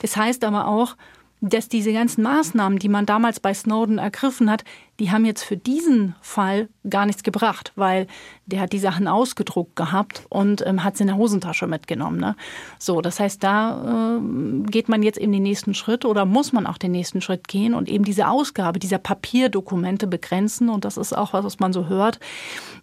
Das 0.00 0.16
heißt 0.16 0.44
aber 0.44 0.68
auch, 0.68 0.96
dass 1.40 1.68
diese 1.68 1.92
ganzen 1.92 2.22
Maßnahmen, 2.22 2.78
die 2.78 2.88
man 2.88 3.06
damals 3.06 3.40
bei 3.40 3.54
Snowden 3.54 3.98
ergriffen 3.98 4.50
hat, 4.50 4.64
die 5.00 5.10
haben 5.10 5.24
jetzt 5.24 5.42
für 5.42 5.56
diesen 5.56 6.14
Fall 6.20 6.68
gar 6.88 7.06
nichts 7.06 7.22
gebracht, 7.22 7.72
weil 7.74 8.06
der 8.44 8.60
hat 8.60 8.72
die 8.72 8.78
Sachen 8.78 9.08
ausgedruckt 9.08 9.74
gehabt 9.74 10.26
und 10.28 10.64
ähm, 10.66 10.84
hat 10.84 10.96
sie 10.96 11.04
in 11.04 11.08
der 11.08 11.16
Hosentasche 11.16 11.66
mitgenommen. 11.66 12.20
Ne? 12.20 12.36
So, 12.78 13.00
das 13.00 13.18
heißt, 13.18 13.42
da 13.42 14.18
äh, 14.18 14.70
geht 14.70 14.88
man 14.88 15.02
jetzt 15.02 15.18
eben 15.18 15.32
den 15.32 15.42
nächsten 15.42 15.72
Schritt 15.74 16.04
oder 16.04 16.24
muss 16.24 16.52
man 16.52 16.66
auch 16.66 16.76
den 16.76 16.92
nächsten 16.92 17.22
Schritt 17.22 17.48
gehen 17.48 17.74
und 17.74 17.88
eben 17.88 18.04
diese 18.04 18.28
Ausgabe 18.28 18.78
dieser 18.78 18.98
Papierdokumente 18.98 20.06
begrenzen. 20.06 20.68
Und 20.68 20.84
das 20.84 20.96
ist 20.96 21.16
auch 21.16 21.32
was, 21.32 21.44
was 21.44 21.60
man 21.60 21.72
so 21.72 21.88
hört, 21.88 22.20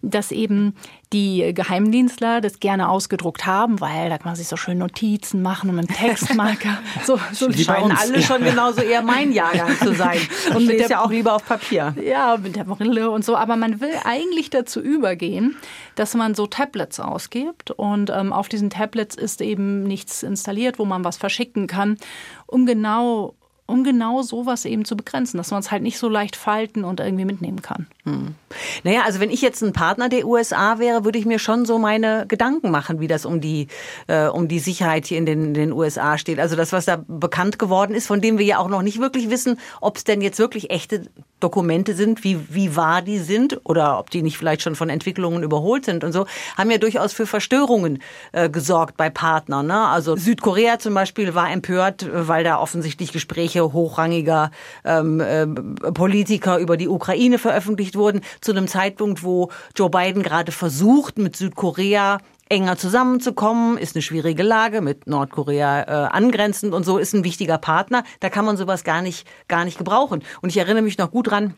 dass 0.02 0.32
eben 0.32 0.74
die 1.12 1.54
Geheimdienstler 1.54 2.40
das 2.40 2.60
gerne 2.60 2.88
ausgedruckt 2.88 3.46
haben, 3.46 3.80
weil 3.80 4.10
da 4.10 4.18
kann 4.18 4.26
man 4.26 4.36
sich 4.36 4.48
so 4.48 4.56
schön 4.56 4.78
Notizen 4.78 5.40
machen 5.40 5.70
und 5.70 5.76
mit 5.76 5.88
Textmarker. 5.88 6.78
So, 7.04 7.18
so 7.32 7.50
scheinen 7.52 7.92
alle 7.92 8.22
schon 8.22 8.42
genauso 8.44 8.80
eher 8.80 9.02
mein 9.02 9.32
Jahrgang 9.32 9.76
zu 9.78 9.94
sein. 9.94 10.18
Und 10.54 10.66
mit 10.66 10.80
der, 10.80 10.88
ja 10.88 11.04
auch 11.04 11.10
lieber 11.10 11.34
auf 11.34 11.46
Papier. 11.46 11.94
Ja, 12.08 12.38
mit 12.38 12.56
der 12.56 12.64
Brille 12.64 13.10
und 13.10 13.24
so. 13.24 13.36
Aber 13.36 13.56
man 13.56 13.80
will 13.80 13.92
eigentlich 14.04 14.48
dazu 14.48 14.80
übergehen, 14.80 15.56
dass 15.94 16.14
man 16.14 16.34
so 16.34 16.46
Tablets 16.46 17.00
ausgibt 17.00 17.70
und 17.70 18.08
ähm, 18.10 18.32
auf 18.32 18.48
diesen 18.48 18.70
Tablets 18.70 19.14
ist 19.14 19.42
eben 19.42 19.82
nichts 19.82 20.22
installiert, 20.22 20.78
wo 20.78 20.86
man 20.86 21.04
was 21.04 21.18
verschicken 21.18 21.66
kann, 21.66 21.98
um 22.46 22.64
genau 22.64 23.34
um 23.68 23.84
genau 23.84 24.22
sowas 24.22 24.64
eben 24.64 24.86
zu 24.86 24.96
begrenzen, 24.96 25.36
dass 25.36 25.50
man 25.50 25.60
es 25.60 25.70
halt 25.70 25.82
nicht 25.82 25.98
so 25.98 26.08
leicht 26.08 26.36
falten 26.36 26.84
und 26.84 27.00
irgendwie 27.00 27.26
mitnehmen 27.26 27.60
kann. 27.60 27.86
Hm. 28.04 28.34
Naja, 28.82 29.02
also 29.04 29.20
wenn 29.20 29.30
ich 29.30 29.42
jetzt 29.42 29.62
ein 29.62 29.74
Partner 29.74 30.08
der 30.08 30.26
USA 30.26 30.78
wäre, 30.78 31.04
würde 31.04 31.18
ich 31.18 31.26
mir 31.26 31.38
schon 31.38 31.66
so 31.66 31.78
meine 31.78 32.24
Gedanken 32.26 32.70
machen, 32.70 32.98
wie 32.98 33.08
das 33.08 33.26
um 33.26 33.42
die, 33.42 33.68
äh, 34.06 34.26
um 34.26 34.48
die 34.48 34.58
Sicherheit 34.58 35.06
hier 35.06 35.18
in 35.18 35.26
den, 35.26 35.44
in 35.48 35.54
den 35.54 35.72
USA 35.72 36.16
steht. 36.16 36.40
Also 36.40 36.56
das, 36.56 36.72
was 36.72 36.86
da 36.86 37.04
bekannt 37.06 37.58
geworden 37.58 37.94
ist, 37.94 38.06
von 38.06 38.22
dem 38.22 38.38
wir 38.38 38.46
ja 38.46 38.58
auch 38.58 38.68
noch 38.68 38.80
nicht 38.80 39.00
wirklich 39.00 39.28
wissen, 39.28 39.60
ob 39.82 39.98
es 39.98 40.04
denn 40.04 40.22
jetzt 40.22 40.38
wirklich 40.38 40.70
echte 40.70 41.02
Dokumente 41.40 41.94
sind, 41.94 42.24
wie, 42.24 42.52
wie 42.52 42.74
wahr 42.74 43.02
die 43.02 43.18
sind 43.18 43.60
oder 43.64 43.98
ob 43.98 44.10
die 44.10 44.22
nicht 44.22 44.38
vielleicht 44.38 44.62
schon 44.62 44.74
von 44.74 44.88
Entwicklungen 44.88 45.42
überholt 45.42 45.84
sind 45.84 46.02
und 46.02 46.12
so, 46.12 46.26
haben 46.56 46.70
ja 46.70 46.78
durchaus 46.78 47.12
für 47.12 47.26
Verstörungen 47.26 48.02
äh, 48.32 48.48
gesorgt 48.48 48.96
bei 48.96 49.10
Partnern. 49.10 49.66
Ne? 49.66 49.78
Also 49.78 50.16
Südkorea 50.16 50.78
zum 50.78 50.94
Beispiel 50.94 51.34
war 51.34 51.50
empört, 51.50 52.08
weil 52.12 52.42
da 52.44 52.58
offensichtlich 52.58 53.12
Gespräche 53.12 53.57
hochrangiger 53.62 54.50
ähm, 54.84 55.20
äh, 55.20 55.46
Politiker 55.92 56.58
über 56.58 56.76
die 56.76 56.88
Ukraine 56.88 57.38
veröffentlicht 57.38 57.96
wurden, 57.96 58.20
zu 58.40 58.52
einem 58.52 58.68
Zeitpunkt, 58.68 59.22
wo 59.22 59.50
Joe 59.76 59.90
Biden 59.90 60.22
gerade 60.22 60.52
versucht, 60.52 61.18
mit 61.18 61.36
Südkorea 61.36 62.18
enger 62.48 62.76
zusammenzukommen, 62.76 63.78
ist 63.78 63.94
eine 63.94 64.02
schwierige 64.02 64.42
Lage 64.42 64.80
mit 64.80 65.06
Nordkorea 65.06 65.82
äh, 65.82 66.08
angrenzend 66.08 66.72
und 66.72 66.84
so 66.84 66.98
ist 66.98 67.14
ein 67.14 67.24
wichtiger 67.24 67.58
Partner. 67.58 68.04
Da 68.20 68.30
kann 68.30 68.44
man 68.44 68.56
sowas 68.56 68.84
gar 68.84 69.02
nicht 69.02 69.26
gar 69.48 69.64
nicht 69.64 69.78
gebrauchen. 69.78 70.22
Und 70.40 70.48
ich 70.48 70.56
erinnere 70.56 70.82
mich 70.82 70.98
noch 70.98 71.10
gut 71.10 71.30
dran. 71.30 71.54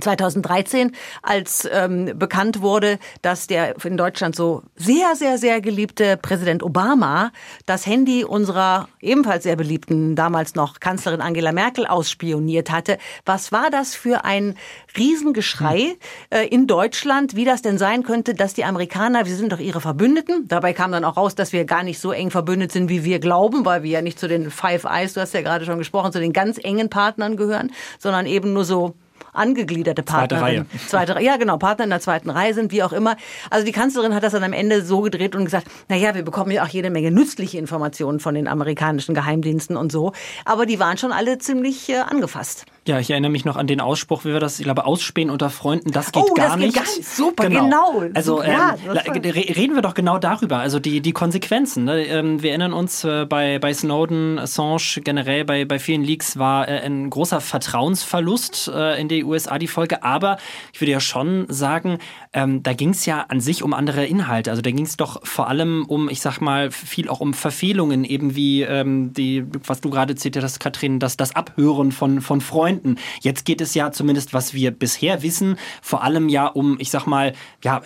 2013, 0.00 0.92
als 1.22 1.66
ähm, 1.72 2.12
bekannt 2.14 2.60
wurde, 2.60 2.98
dass 3.22 3.46
der 3.46 3.82
in 3.84 3.96
Deutschland 3.96 4.36
so 4.36 4.62
sehr, 4.76 5.16
sehr, 5.16 5.38
sehr 5.38 5.62
geliebte 5.62 6.18
Präsident 6.18 6.62
Obama 6.62 7.32
das 7.64 7.86
Handy 7.86 8.22
unserer 8.22 8.88
ebenfalls 9.00 9.44
sehr 9.44 9.56
beliebten, 9.56 10.14
damals 10.14 10.54
noch 10.54 10.78
Kanzlerin 10.80 11.22
Angela 11.22 11.52
Merkel 11.52 11.86
ausspioniert 11.86 12.70
hatte. 12.70 12.98
Was 13.24 13.50
war 13.50 13.70
das 13.70 13.94
für 13.94 14.24
ein 14.26 14.56
Riesengeschrei 14.96 15.96
äh, 16.30 16.46
in 16.46 16.66
Deutschland, 16.66 17.34
wie 17.34 17.46
das 17.46 17.62
denn 17.62 17.78
sein 17.78 18.02
könnte, 18.02 18.34
dass 18.34 18.52
die 18.52 18.64
Amerikaner, 18.64 19.24
wir 19.24 19.34
sind 19.34 19.52
doch 19.52 19.58
ihre 19.58 19.80
Verbündeten. 19.80 20.46
Dabei 20.48 20.74
kam 20.74 20.92
dann 20.92 21.04
auch 21.04 21.16
raus, 21.16 21.34
dass 21.34 21.52
wir 21.52 21.64
gar 21.64 21.82
nicht 21.82 21.98
so 21.98 22.12
eng 22.12 22.30
verbündet 22.30 22.72
sind, 22.72 22.90
wie 22.90 23.04
wir 23.04 23.20
glauben, 23.20 23.64
weil 23.64 23.82
wir 23.82 23.90
ja 23.90 24.02
nicht 24.02 24.18
zu 24.18 24.28
den 24.28 24.50
Five 24.50 24.84
Eyes, 24.84 25.14
du 25.14 25.20
hast 25.22 25.32
ja 25.34 25.40
gerade 25.40 25.64
schon 25.64 25.78
gesprochen, 25.78 26.12
zu 26.12 26.20
den 26.20 26.34
ganz 26.34 26.58
engen 26.62 26.90
Partnern 26.90 27.36
gehören, 27.36 27.72
sondern 27.98 28.26
eben 28.26 28.52
nur 28.52 28.64
so 28.66 28.94
angegliederte 29.38 30.02
Partner. 30.02 30.38
Zweite 30.38 30.42
Reihe. 30.42 30.66
Zweite, 30.86 31.22
ja, 31.22 31.36
genau, 31.36 31.56
Partner 31.56 31.84
in 31.84 31.90
der 31.90 32.00
zweiten 32.00 32.30
Reihe 32.30 32.54
sind, 32.54 32.72
wie 32.72 32.82
auch 32.82 32.92
immer. 32.92 33.16
Also 33.50 33.64
die 33.64 33.72
Kanzlerin 33.72 34.14
hat 34.14 34.22
das 34.22 34.32
dann 34.32 34.44
am 34.44 34.52
Ende 34.52 34.84
so 34.84 35.00
gedreht 35.00 35.34
und 35.34 35.44
gesagt, 35.44 35.66
na 35.88 35.96
ja, 35.96 36.14
wir 36.14 36.22
bekommen 36.22 36.50
ja 36.50 36.64
auch 36.64 36.68
jede 36.68 36.90
Menge 36.90 37.10
nützliche 37.10 37.58
Informationen 37.58 38.20
von 38.20 38.34
den 38.34 38.48
amerikanischen 38.48 39.14
Geheimdiensten 39.14 39.76
und 39.76 39.92
so. 39.92 40.12
Aber 40.44 40.66
die 40.66 40.78
waren 40.78 40.98
schon 40.98 41.12
alle 41.12 41.38
ziemlich 41.38 41.88
äh, 41.88 41.98
angefasst. 41.98 42.66
Ja, 42.86 42.98
ich 42.98 43.10
erinnere 43.10 43.30
mich 43.30 43.44
noch 43.44 43.56
an 43.56 43.66
den 43.66 43.82
Ausspruch, 43.82 44.24
wie 44.24 44.32
wir 44.32 44.40
das, 44.40 44.58
ich 44.58 44.64
glaube, 44.64 44.86
Ausspähen 44.86 45.28
unter 45.28 45.50
Freunden, 45.50 45.92
das 45.92 46.10
geht 46.10 46.22
oh, 46.22 46.34
gar 46.34 46.48
das 46.48 46.56
nicht. 46.56 46.74
Geht 46.74 46.84
gar 46.84 46.96
nicht. 46.96 47.06
Super, 47.06 47.48
genau. 47.48 47.64
genau. 47.64 48.10
Also 48.14 48.42
ähm, 48.42 48.50
ja, 48.50 48.76
reden 48.94 49.74
wir 49.74 49.82
doch 49.82 49.92
genau 49.92 50.18
darüber, 50.18 50.58
also 50.58 50.78
die, 50.78 51.02
die 51.02 51.12
Konsequenzen. 51.12 51.84
Ne? 51.84 52.06
Ähm, 52.06 52.42
wir 52.42 52.50
erinnern 52.50 52.72
uns, 52.72 53.04
äh, 53.04 53.26
bei, 53.26 53.58
bei 53.58 53.74
Snowden, 53.74 54.38
Assange, 54.38 55.02
generell 55.04 55.44
bei, 55.44 55.66
bei 55.66 55.78
vielen 55.78 56.02
Leaks 56.02 56.38
war 56.38 56.66
äh, 56.66 56.80
ein 56.80 57.10
großer 57.10 57.42
Vertrauensverlust 57.42 58.70
äh, 58.74 58.98
in 58.98 59.08
die 59.08 59.22
USA 59.28 59.58
die 59.58 59.68
Folge. 59.68 60.02
Aber 60.02 60.38
ich 60.72 60.80
würde 60.80 60.92
ja 60.92 61.00
schon 61.00 61.46
sagen, 61.48 61.98
ähm, 62.32 62.62
da 62.62 62.72
ging 62.72 62.90
es 62.90 63.06
ja 63.06 63.24
an 63.28 63.40
sich 63.40 63.62
um 63.62 63.72
andere 63.72 64.04
Inhalte. 64.06 64.50
Also 64.50 64.62
da 64.62 64.70
ging 64.70 64.84
es 64.84 64.96
doch 64.96 65.26
vor 65.26 65.48
allem 65.48 65.84
um, 65.86 66.08
ich 66.08 66.20
sag 66.20 66.40
mal, 66.40 66.70
viel 66.70 67.08
auch 67.08 67.20
um 67.20 67.34
Verfehlungen, 67.34 68.04
eben 68.04 68.34
wie 68.34 68.62
ähm, 68.62 69.12
die, 69.12 69.44
was 69.66 69.80
du 69.80 69.90
gerade 69.90 70.14
zitiert 70.14 70.44
hast, 70.44 70.60
Katrin, 70.60 70.98
das, 70.98 71.16
das 71.16 71.34
Abhören 71.34 71.92
von, 71.92 72.20
von 72.20 72.40
Freunden. 72.40 72.96
Jetzt 73.20 73.44
geht 73.44 73.60
es 73.60 73.74
ja 73.74 73.92
zumindest, 73.92 74.34
was 74.34 74.54
wir 74.54 74.70
bisher 74.70 75.22
wissen, 75.22 75.56
vor 75.82 76.02
allem 76.02 76.28
ja 76.28 76.46
um, 76.46 76.78
ich 76.80 76.90
sag 76.90 77.06
mal, 77.06 77.32
ja, 77.64 77.82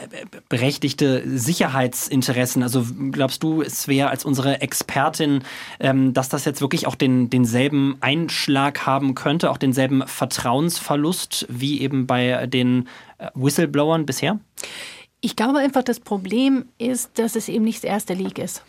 berechtigte 0.48 1.22
Sicherheitsinteressen. 1.26 2.62
Also 2.62 2.84
glaubst 3.10 3.42
du, 3.42 3.62
es 3.62 3.88
wäre 3.88 4.10
als 4.10 4.24
unsere 4.24 4.60
Expertin, 4.60 5.42
ähm, 5.80 6.12
dass 6.12 6.28
das 6.28 6.44
jetzt 6.44 6.60
wirklich 6.60 6.86
auch 6.86 6.94
den, 6.94 7.30
denselben 7.30 7.96
Einschlag 8.00 8.86
haben 8.86 9.14
könnte, 9.14 9.50
auch 9.50 9.58
denselben 9.58 10.06
Vertrauensverlust 10.06 11.46
wie 11.48 11.80
eben 11.80 12.06
bei 12.06 12.46
den 12.46 12.82
äh, 12.82 13.11
Whistleblowern 13.34 14.06
bisher? 14.06 14.40
Ich 15.20 15.36
glaube 15.36 15.60
einfach, 15.60 15.82
das 15.84 16.00
Problem 16.00 16.66
ist, 16.78 17.18
dass 17.18 17.36
es 17.36 17.48
eben 17.48 17.64
nicht 17.64 17.78
das 17.78 17.90
erste 17.90 18.14
Leak 18.14 18.38
ist. 18.38 18.64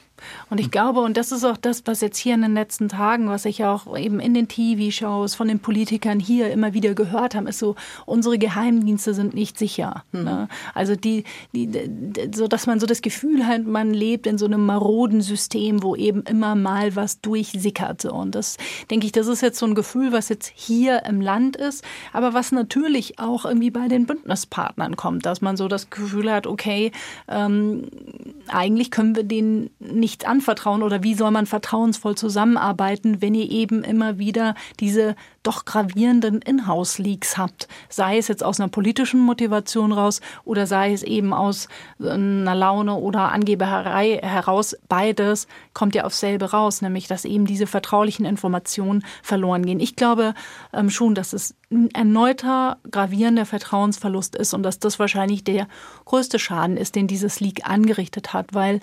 Und 0.50 0.60
ich 0.60 0.72
glaube, 0.72 1.02
und 1.02 1.18
das 1.18 1.32
ist 1.32 1.44
auch 1.44 1.58
das, 1.58 1.84
was 1.86 2.02
jetzt 2.02 2.18
hier 2.18 2.36
in 2.36 2.42
den 2.42 2.54
letzten 2.54 2.90
Tagen, 2.90 3.30
was 3.30 3.46
ich 3.46 3.64
auch 3.66 3.98
eben 3.98 4.20
in 4.20 4.34
den 4.34 4.48
TV-Shows 4.48 5.36
von 5.36 5.48
den 5.48 5.60
Politikern 5.60 6.20
hier 6.20 6.52
immer 6.52 6.74
wieder 6.74 6.94
gehört 6.94 7.36
habe, 7.36 7.50
ist 7.50 7.60
so, 7.60 7.76
unsere 8.06 8.38
Geheimdienste 8.38 9.14
sind 9.14 9.34
nicht 9.34 9.58
sicher. 9.58 10.04
Mhm. 10.12 10.24
Ne? 10.24 10.48
Also 10.74 10.96
die, 10.96 11.24
die, 11.54 11.70
so 12.34 12.48
dass 12.48 12.68
man 12.68 12.80
so 12.80 12.86
das 12.86 13.02
Gefühl 13.02 13.46
hat, 13.48 13.66
man 13.66 13.94
lebt 13.94 14.28
in 14.28 14.38
so 14.38 14.46
einem 14.46 14.66
maroden 14.66 15.22
System, 15.22 15.84
wo 15.84 15.96
eben 15.96 16.24
immer 16.24 16.56
mal 16.56 16.96
was 16.96 17.22
durchsickert. 17.22 18.06
Und 18.06 18.36
das 18.36 18.58
denke 18.90 19.06
ich, 19.06 19.12
das 19.12 19.28
ist 19.28 19.42
jetzt 19.42 19.60
so 19.60 19.66
ein 19.66 19.76
Gefühl, 19.76 20.12
was 20.12 20.30
jetzt 20.30 20.52
hier 20.54 21.04
im 21.06 21.22
Land 21.22 21.56
ist, 21.56 21.84
aber 22.12 22.34
was 22.34 22.52
natürlich 22.52 23.20
auch 23.20 23.46
irgendwie 23.46 23.72
bei 23.72 23.88
den 23.88 24.06
Bündnispartnern 24.06 24.96
kommt, 24.96 25.26
dass 25.26 25.42
man 25.42 25.58
so 25.58 25.68
das 25.68 25.90
Gefühl 25.90 26.32
hat, 26.32 26.48
okay, 26.48 26.92
ähm, 27.28 27.88
eigentlich 28.48 28.92
können 28.92 29.16
wir 29.16 29.24
denen 29.24 29.70
nichts 30.14 30.26
anvertrauen 30.26 30.84
oder 30.84 31.02
wie 31.02 31.16
soll 31.16 31.32
man 31.32 31.48
vertrauensvoll 31.48 32.16
zusammenarbeiten, 32.16 33.20
wenn 33.20 33.34
ihr 33.34 33.50
eben 33.50 33.84
immer 33.84 34.20
wieder 34.20 34.54
diese 34.80 35.16
doch 35.42 35.66
gravierenden 35.66 36.40
Inhouse-Leaks 36.40 37.38
habt. 37.38 37.68
Sei 37.90 38.20
es 38.20 38.28
jetzt 38.28 38.44
aus 38.44 38.60
einer 38.60 38.70
politischen 38.70 39.20
Motivation 39.20 39.92
raus 39.92 40.22
oder 40.46 40.68
sei 40.68 40.94
es 40.94 41.02
eben 41.02 41.34
aus 41.34 41.68
einer 42.00 42.54
Laune 42.54 42.94
oder 42.94 43.32
Angeberei 43.32 44.20
heraus. 44.22 44.76
Beides 44.88 45.48
kommt 45.74 45.96
ja 45.96 46.04
aufs 46.04 46.20
selbe 46.20 46.52
raus, 46.52 46.82
nämlich 46.84 47.08
dass 47.08 47.26
eben 47.26 47.46
diese 47.46 47.66
vertraulichen 47.66 48.26
Informationen 48.26 49.04
verloren 49.24 49.66
gehen. 49.66 49.80
Ich 49.80 49.96
glaube 49.96 50.36
ähm, 50.74 50.92
schon, 50.92 51.16
dass 51.16 51.34
es 51.34 51.56
ein 51.72 51.90
erneuter 51.92 52.78
gravierender 52.90 53.48
Vertrauensverlust 53.48 54.36
ist 54.36 54.54
und 54.54 54.62
dass 54.62 54.78
das 54.78 55.00
wahrscheinlich 55.00 55.44
der 55.44 55.68
größte 56.06 56.38
Schaden 56.38 56.78
ist, 56.78 56.96
den 56.96 57.08
dieses 57.08 57.40
Leak 57.40 57.68
angerichtet 57.68 58.32
hat, 58.34 58.54
weil 58.54 58.80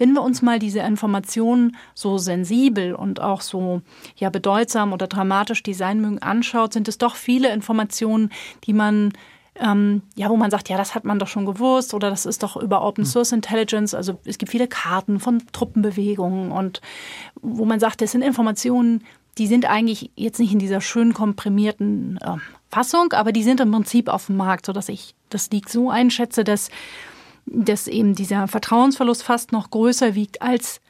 wenn 0.00 0.14
wir 0.14 0.22
uns 0.22 0.40
mal 0.40 0.58
diese 0.58 0.80
Informationen 0.80 1.76
so 1.94 2.16
sensibel 2.16 2.94
und 2.94 3.20
auch 3.20 3.42
so 3.42 3.82
ja 4.16 4.30
bedeutsam 4.30 4.94
oder 4.94 5.06
dramatisch 5.06 5.62
die 5.62 5.74
sein 5.74 6.00
mögen 6.00 6.18
anschaut, 6.20 6.72
sind 6.72 6.88
es 6.88 6.96
doch 6.96 7.16
viele 7.16 7.52
Informationen, 7.52 8.30
die 8.64 8.72
man 8.72 9.12
ähm, 9.56 10.02
ja, 10.14 10.30
wo 10.30 10.36
man 10.36 10.50
sagt, 10.50 10.70
ja, 10.70 10.78
das 10.78 10.94
hat 10.94 11.04
man 11.04 11.18
doch 11.18 11.28
schon 11.28 11.44
gewusst 11.44 11.92
oder 11.92 12.08
das 12.08 12.24
ist 12.24 12.42
doch 12.42 12.56
über 12.56 12.82
Open 12.82 13.04
hm. 13.04 13.10
Source 13.10 13.32
Intelligence. 13.32 13.94
Also 13.94 14.18
es 14.24 14.38
gibt 14.38 14.50
viele 14.50 14.68
Karten 14.68 15.20
von 15.20 15.42
Truppenbewegungen 15.52 16.50
und 16.50 16.80
wo 17.42 17.66
man 17.66 17.78
sagt, 17.78 18.00
das 18.00 18.12
sind 18.12 18.22
Informationen, 18.22 19.04
die 19.36 19.48
sind 19.48 19.66
eigentlich 19.66 20.12
jetzt 20.16 20.40
nicht 20.40 20.52
in 20.52 20.60
dieser 20.60 20.80
schön 20.80 21.12
komprimierten 21.12 22.18
äh, 22.22 22.36
Fassung, 22.70 23.12
aber 23.12 23.32
die 23.32 23.42
sind 23.42 23.60
im 23.60 23.70
Prinzip 23.70 24.08
auf 24.08 24.26
dem 24.26 24.38
Markt, 24.38 24.64
sodass 24.64 24.88
ich 24.88 25.14
das 25.28 25.50
liegt 25.50 25.68
so 25.68 25.90
einschätze, 25.90 26.42
dass 26.42 26.70
dass 27.46 27.88
eben 27.88 28.14
dieser 28.14 28.48
Vertrauensverlust 28.48 29.22
fast 29.22 29.52
noch 29.52 29.70
größer 29.70 30.14
wiegt 30.14 30.42
als 30.42 30.80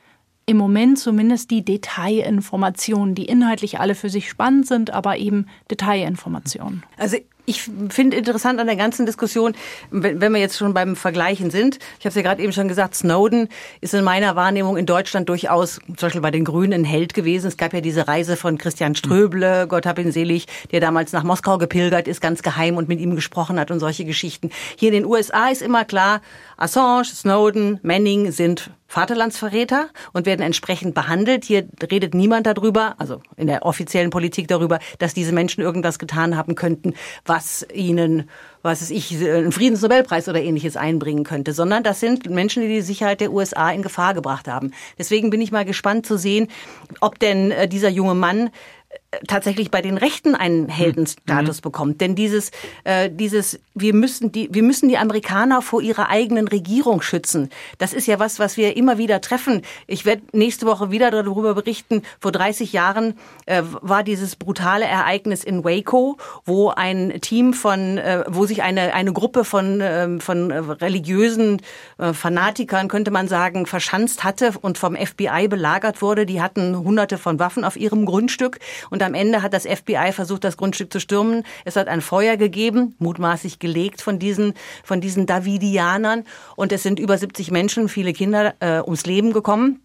im 0.47 0.57
Moment 0.57 0.99
zumindest 0.99 1.51
die 1.53 1.65
Detailinformationen, 1.65 3.15
die 3.15 3.27
inhaltlich 3.27 3.79
alle 3.79 3.95
für 3.95 4.11
sich 4.11 4.29
spannend 4.29 4.67
sind, 4.67 4.91
aber 4.91 5.17
eben 5.17 5.47
Detailinformationen. 5.71 6.83
Also 6.97 7.19
ich 7.51 7.69
finde 7.89 8.17
interessant 8.17 8.61
an 8.61 8.69
der 8.69 8.77
ganzen 8.77 9.07
Diskussion, 9.07 9.55
wenn, 9.91 10.33
wir 10.33 10.39
jetzt 10.39 10.57
schon 10.57 10.73
beim 10.73 10.95
Vergleichen 10.95 11.51
sind, 11.51 11.79
ich 11.99 12.07
habe 12.07 12.11
es 12.11 12.15
ja 12.15 12.23
gerade 12.23 12.41
eben 12.43 12.53
schon 12.53 12.69
gesagt, 12.69 12.95
Snowden 12.95 13.49
ist 13.81 13.93
in 13.93 14.05
meiner 14.05 14.37
Wahrnehmung 14.37 14.77
in 14.77 14.87
Deutschland 14.87 15.29
durchaus, 15.29 15.81
zum 15.87 15.97
Beispiel 15.97 16.21
bei 16.21 16.31
den 16.31 16.45
Grünen, 16.45 16.73
ein 16.73 16.85
Held 16.85 17.13
gewesen. 17.13 17.49
Es 17.49 17.57
gab 17.57 17.75
ja 17.75 17.81
diese 17.81 18.07
Reise 18.07 18.37
von 18.37 18.57
Christian 18.57 18.95
Ströble, 18.95 19.67
Gott 19.67 19.85
hab 19.85 19.99
ihn 19.99 20.13
selig, 20.13 20.47
der 20.71 20.81
damals 20.81 21.13
nach 21.13 21.25
Moskau 21.25 21.59
gepilgert 21.59 22.07
ist, 22.07 22.21
ganz 22.21 22.43
geheim 22.43 22.77
und 22.77 22.89
mit 22.89 23.01
ihm 23.01 23.17
gesprochen 23.17 23.59
hat 23.59 23.73
und 23.73 23.81
solche 23.81 24.05
Geschichten. 24.05 24.51
Hier 24.77 24.91
in 24.91 25.03
den 25.03 25.05
USA 25.05 25.49
ist 25.49 25.61
immer 25.61 25.85
klar, 25.85 26.21
Assange, 26.61 27.07
Snowden, 27.07 27.81
Manning 27.83 28.33
sind 28.33 28.71
Vaterlandsverräter 28.87 29.89
und 30.13 30.27
werden 30.27 30.43
entsprechend 30.43 30.95
behandelt. 30.95 31.45
Hier 31.47 31.67
redet 31.91 32.13
niemand 32.13 32.47
darüber, 32.47 32.97
also 32.99 33.23
in 33.37 33.47
der 33.47 33.65
offiziellen 33.65 34.11
Politik 34.11 34.47
darüber, 34.47 34.79
dass 34.99 35.15
diese 35.15 35.33
Menschen 35.33 35.63
irgendwas 35.63 35.99
getan 35.99 36.37
haben 36.37 36.57
könnten, 36.57 36.93
was 37.25 37.67
ihnen, 37.73 38.29
was 38.61 38.83
es 38.83 38.91
ich, 38.91 39.17
einen 39.17 39.53
Friedensnobelpreis 39.53 40.29
oder 40.29 40.43
ähnliches 40.43 40.77
einbringen 40.77 41.25
könnte, 41.25 41.55
sondern 41.55 41.83
das 41.83 41.99
sind 42.01 42.29
Menschen, 42.29 42.63
die 42.63 42.69
die 42.69 42.83
Sicherheit 42.83 43.23
der 43.23 43.33
USA 43.33 43.71
in 43.71 43.81
Gefahr 43.81 44.13
gebracht 44.13 44.47
haben. 44.47 44.73
Deswegen 44.99 45.31
bin 45.31 45.41
ich 45.41 45.53
mal 45.53 45.65
gespannt 45.65 46.05
zu 46.05 46.19
sehen, 46.19 46.49
ob 47.01 47.19
denn 47.21 47.53
äh, 47.53 47.69
dieser 47.69 47.89
junge 47.89 48.15
Mann 48.15 48.51
tatsächlich 49.27 49.71
bei 49.73 49.83
den 49.83 49.97
Rechten 49.97 50.37
einen 50.37 50.69
Heldenstatus 50.69 51.59
mhm. 51.59 51.63
bekommt. 51.63 52.01
Denn 52.01 52.15
dieses, 52.15 52.53
äh, 52.85 53.11
dieses, 53.11 53.59
wir 53.75 53.93
müssen 53.93 54.31
die, 54.31 54.49
wir 54.53 54.63
müssen 54.63 54.89
die 54.89 54.99
Amerikaner 54.99 55.63
vor 55.63 55.83
ihrer 55.83 56.09
eigenen 56.09 56.47
Regierung 56.47 57.03
schützen. 57.03 57.51
Das 57.79 57.93
ist 57.93 58.07
ja 58.07 58.21
was, 58.21 58.39
was 58.39 58.57
wir 58.57 58.77
immer 58.77 58.99
wieder 58.99 59.21
treffen. 59.21 59.63
Ich 59.89 60.05
werde 60.05 60.23
nächste 60.33 60.67
Woche 60.67 60.93
wieder 60.93 61.11
darüber 61.11 61.55
berichten. 61.55 62.03
Vor 62.21 62.31
30 62.31 62.73
Jahren 62.73 63.15
äh, 63.47 63.63
war 63.65 64.05
dieses 64.05 64.37
brutale 64.37 64.85
Ereignis 64.85 65.43
in 65.43 65.65
Waco, 65.65 66.17
wo 66.45 66.69
ein 66.69 67.21
Team 67.21 67.53
von, 67.53 67.99
äh, 67.99 68.25
wo 68.29 68.47
sich 68.47 68.63
eine 68.63 68.95
eine 68.95 69.13
Gruppe 69.13 69.45
von 69.45 69.81
äh, 69.81 70.21
von 70.21 70.53
religiösen 70.53 71.61
äh, 71.99 72.13
Fanatikern 72.13 72.87
könnte 72.87 73.11
man 73.11 73.27
sagen 73.27 73.67
verschanzt 73.67 74.23
hatte 74.23 74.53
und 74.61 74.79
vom 74.79 74.95
FBI 74.95 75.49
belagert 75.49 76.01
wurde. 76.01 76.27
Die 76.27 76.41
hatten 76.41 76.79
Hunderte 76.79 77.19
von 77.19 77.41
Waffen 77.41 77.65
auf 77.65 77.77
ihrem 77.77 78.07
Grundstück 78.07 78.59
und 78.89 79.00
am 79.03 79.15
Ende 79.15 79.43
hat 79.43 79.53
das 79.53 79.67
FBI 79.67 80.13
versucht, 80.13 80.45
das 80.45 80.57
Grundstück 80.57 80.93
zu 80.93 81.01
stürmen. 81.01 81.45
Es 81.65 81.77
hat 81.77 81.89
ein 81.89 82.01
Feuer 82.01 82.37
gegeben, 82.37 82.95
mutmaßlich 82.99 83.59
gelegt 83.59 84.03
von 84.03 84.19
diesen, 84.19 84.55
von 84.85 85.01
diesen 85.01 85.27
Davidianern. 85.27 86.25
Und 86.57 86.73
es 86.73 86.83
sind 86.83 86.99
über 86.99 87.17
70 87.17 87.51
Menschen, 87.51 87.89
viele 87.89 88.13
Kinder, 88.13 88.55
äh, 88.61 88.81
ums 88.81 89.07
Leben 89.07 89.33
gekommen. 89.33 89.81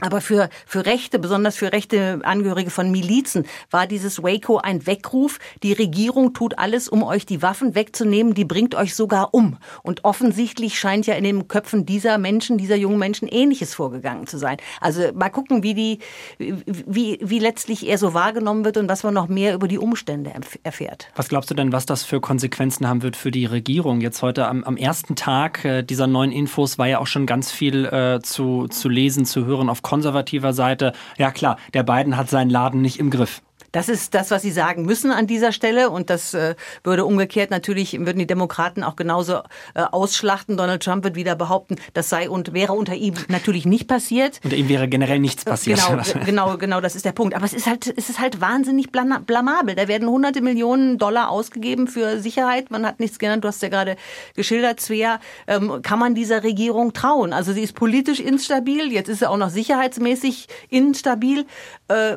Aber 0.00 0.20
für, 0.20 0.48
für 0.66 0.86
Rechte, 0.86 1.18
besonders 1.18 1.56
für 1.56 1.72
rechte 1.72 2.20
Angehörige 2.22 2.70
von 2.70 2.90
Milizen, 2.90 3.46
war 3.70 3.86
dieses 3.86 4.22
Waco 4.22 4.58
ein 4.58 4.86
Weckruf. 4.86 5.38
Die 5.62 5.72
Regierung 5.72 6.34
tut 6.34 6.58
alles, 6.58 6.88
um 6.88 7.02
euch 7.02 7.26
die 7.26 7.42
Waffen 7.42 7.74
wegzunehmen. 7.74 8.34
Die 8.34 8.44
bringt 8.44 8.74
euch 8.74 8.94
sogar 8.94 9.34
um. 9.34 9.58
Und 9.82 10.04
offensichtlich 10.04 10.78
scheint 10.78 11.06
ja 11.06 11.14
in 11.14 11.24
den 11.24 11.48
Köpfen 11.48 11.84
dieser 11.84 12.18
Menschen, 12.18 12.58
dieser 12.58 12.76
jungen 12.76 12.98
Menschen 12.98 13.26
Ähnliches 13.28 13.74
vorgegangen 13.74 14.26
zu 14.26 14.38
sein. 14.38 14.58
Also 14.80 15.12
mal 15.14 15.30
gucken, 15.30 15.62
wie 15.62 15.74
die, 15.74 15.98
wie, 16.38 17.18
wie 17.20 17.38
letztlich 17.38 17.88
er 17.88 17.98
so 17.98 18.14
wahrgenommen 18.14 18.64
wird 18.64 18.76
und 18.76 18.88
was 18.88 19.02
man 19.02 19.14
noch 19.14 19.28
mehr 19.28 19.54
über 19.54 19.66
die 19.66 19.78
Umstände 19.78 20.32
erfährt. 20.62 21.08
Was 21.16 21.28
glaubst 21.28 21.50
du 21.50 21.54
denn, 21.54 21.72
was 21.72 21.86
das 21.86 22.04
für 22.04 22.20
Konsequenzen 22.20 22.88
haben 22.88 23.02
wird 23.02 23.16
für 23.16 23.30
die 23.30 23.46
Regierung? 23.46 24.00
Jetzt 24.00 24.22
heute 24.22 24.46
am, 24.46 24.62
am 24.64 24.76
ersten 24.76 25.16
Tag 25.16 25.64
äh, 25.64 25.82
dieser 25.82 26.06
neuen 26.06 26.30
Infos 26.30 26.78
war 26.78 26.86
ja 26.86 26.98
auch 26.98 27.06
schon 27.06 27.26
ganz 27.26 27.50
viel 27.50 27.84
äh, 27.86 28.20
zu, 28.22 28.68
zu 28.68 28.88
lesen, 28.88 29.24
zu 29.24 29.44
hören 29.44 29.68
auf 29.68 29.82
konservativer 29.88 30.52
Seite, 30.52 30.92
ja 31.16 31.30
klar, 31.30 31.56
der 31.72 31.82
Biden 31.82 32.18
hat 32.18 32.28
seinen 32.28 32.50
Laden 32.50 32.82
nicht 32.82 32.98
im 32.98 33.08
Griff. 33.08 33.40
Das 33.78 33.88
ist 33.88 34.12
das, 34.12 34.32
was 34.32 34.42
sie 34.42 34.50
sagen 34.50 34.86
müssen 34.86 35.12
an 35.12 35.28
dieser 35.28 35.52
Stelle. 35.52 35.90
Und 35.90 36.10
das 36.10 36.34
äh, 36.34 36.56
würde 36.82 37.04
umgekehrt 37.04 37.52
natürlich, 37.52 37.96
würden 38.00 38.18
die 38.18 38.26
Demokraten 38.26 38.82
auch 38.82 38.96
genauso 38.96 39.34
äh, 39.74 39.82
ausschlachten. 39.82 40.56
Donald 40.56 40.82
Trump 40.82 41.04
wird 41.04 41.14
wieder 41.14 41.36
behaupten, 41.36 41.76
das 41.94 42.08
sei 42.08 42.28
und 42.28 42.52
wäre 42.52 42.72
unter 42.72 42.96
ihm 42.96 43.14
natürlich 43.28 43.66
nicht 43.66 43.86
passiert. 43.86 44.40
Unter 44.42 44.56
ihm 44.56 44.68
wäre 44.68 44.88
generell 44.88 45.20
nichts 45.20 45.44
passiert. 45.44 45.78
Genau, 45.86 46.02
genau, 46.24 46.58
genau, 46.58 46.80
das 46.80 46.96
ist 46.96 47.04
der 47.04 47.12
Punkt. 47.12 47.36
Aber 47.36 47.44
es 47.44 47.52
ist 47.52 47.68
halt, 47.68 47.86
es 47.96 48.10
ist 48.10 48.18
halt 48.18 48.40
wahnsinnig 48.40 48.90
blamabel. 48.90 49.76
Da 49.76 49.86
werden 49.86 50.08
hunderte 50.08 50.40
Millionen 50.40 50.98
Dollar 50.98 51.30
ausgegeben 51.30 51.86
für 51.86 52.18
Sicherheit. 52.18 52.72
Man 52.72 52.84
hat 52.84 52.98
nichts 52.98 53.20
genannt. 53.20 53.44
Du 53.44 53.48
hast 53.48 53.62
ja 53.62 53.68
gerade 53.68 53.94
geschildert, 54.34 54.80
Svea. 54.80 55.20
Ähm, 55.46 55.82
kann 55.82 56.00
man 56.00 56.16
dieser 56.16 56.42
Regierung 56.42 56.94
trauen? 56.94 57.32
Also 57.32 57.52
sie 57.52 57.62
ist 57.62 57.76
politisch 57.76 58.18
instabil. 58.18 58.90
Jetzt 58.90 59.08
ist 59.08 59.20
sie 59.20 59.30
auch 59.30 59.36
noch 59.36 59.50
sicherheitsmäßig 59.50 60.48
instabil. 60.68 61.46
Äh, 61.86 62.16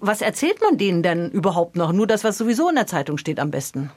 was 0.00 0.22
erzählt 0.22 0.60
man 0.60 0.76
denn 1.02 1.30
überhaupt 1.30 1.76
noch? 1.76 1.92
Nur 1.92 2.06
das, 2.06 2.24
was 2.24 2.38
sowieso 2.38 2.68
in 2.68 2.74
der 2.74 2.86
Zeitung 2.86 3.18
steht, 3.18 3.38
am 3.38 3.50
besten. 3.50 3.90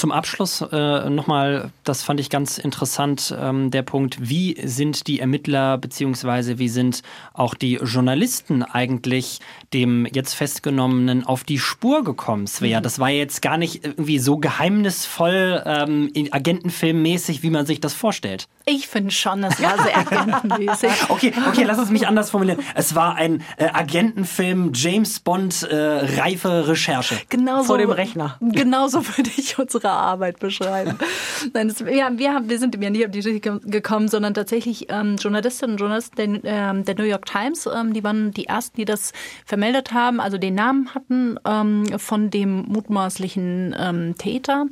Zum 0.00 0.12
Abschluss 0.12 0.62
äh, 0.62 1.10
nochmal, 1.10 1.72
das 1.84 2.02
fand 2.02 2.20
ich 2.20 2.30
ganz 2.30 2.56
interessant, 2.56 3.36
ähm, 3.38 3.70
der 3.70 3.82
Punkt, 3.82 4.30
wie 4.30 4.56
sind 4.64 5.06
die 5.08 5.20
Ermittler 5.20 5.76
beziehungsweise 5.76 6.58
wie 6.58 6.70
sind 6.70 7.02
auch 7.34 7.52
die 7.52 7.74
Journalisten 7.74 8.62
eigentlich 8.62 9.40
dem 9.74 10.06
jetzt 10.06 10.32
Festgenommenen 10.32 11.26
auf 11.26 11.44
die 11.44 11.58
Spur 11.58 12.02
gekommen, 12.02 12.46
Svea? 12.46 12.78
Mhm. 12.78 12.82
Das 12.82 12.98
war 12.98 13.10
jetzt 13.10 13.42
gar 13.42 13.58
nicht 13.58 13.84
irgendwie 13.84 14.18
so 14.18 14.38
geheimnisvoll, 14.38 15.62
ähm, 15.66 16.10
agentenfilmmäßig, 16.30 17.42
wie 17.42 17.50
man 17.50 17.66
sich 17.66 17.78
das 17.78 17.92
vorstellt. 17.92 18.48
Ich 18.64 18.88
finde 18.88 19.10
schon, 19.10 19.42
das 19.42 19.60
war 19.60 19.82
sehr 19.82 19.98
agentenmäßig. 19.98 20.92
okay, 21.10 21.34
okay, 21.46 21.64
lass 21.64 21.76
es 21.76 21.90
mich 21.90 22.08
anders 22.08 22.30
formulieren. 22.30 22.60
Es 22.74 22.94
war 22.94 23.16
ein 23.16 23.42
äh, 23.58 23.66
Agentenfilm, 23.66 24.72
James 24.72 25.20
Bond, 25.20 25.62
äh, 25.64 25.76
reife 25.76 26.68
Recherche. 26.68 27.16
Genauso, 27.28 27.66
Vor 27.66 27.78
dem 27.78 27.90
Rechner. 27.90 28.38
Genauso 28.40 29.06
würde 29.06 29.28
ich 29.36 29.58
unsere 29.58 29.89
Arbeit 29.92 30.38
beschreiben. 30.38 30.98
Nein, 31.52 31.68
das, 31.68 31.80
ja, 31.80 32.10
wir, 32.16 32.34
haben, 32.34 32.48
wir 32.48 32.58
sind 32.58 32.80
ja 32.80 32.90
nie 32.90 33.04
auf 33.04 33.10
die 33.10 33.20
Geschichte 33.20 33.60
gekommen, 33.60 34.08
sondern 34.08 34.34
tatsächlich 34.34 34.86
ähm, 34.90 35.16
Journalistinnen 35.16 35.72
und 35.74 35.78
Journalisten 35.78 36.42
der, 36.42 36.70
ähm, 36.70 36.84
der 36.84 36.94
New 36.96 37.04
York 37.04 37.26
Times, 37.26 37.66
ähm, 37.66 37.92
die 37.92 38.04
waren 38.04 38.32
die 38.32 38.46
ersten, 38.46 38.76
die 38.76 38.84
das 38.84 39.12
vermeldet 39.44 39.92
haben, 39.92 40.20
also 40.20 40.38
den 40.38 40.54
Namen 40.54 40.94
hatten 40.94 41.38
ähm, 41.46 41.98
von 41.98 42.30
dem 42.30 42.62
mutmaßlichen 42.62 43.74
ähm, 43.78 44.14
Täter. 44.18 44.66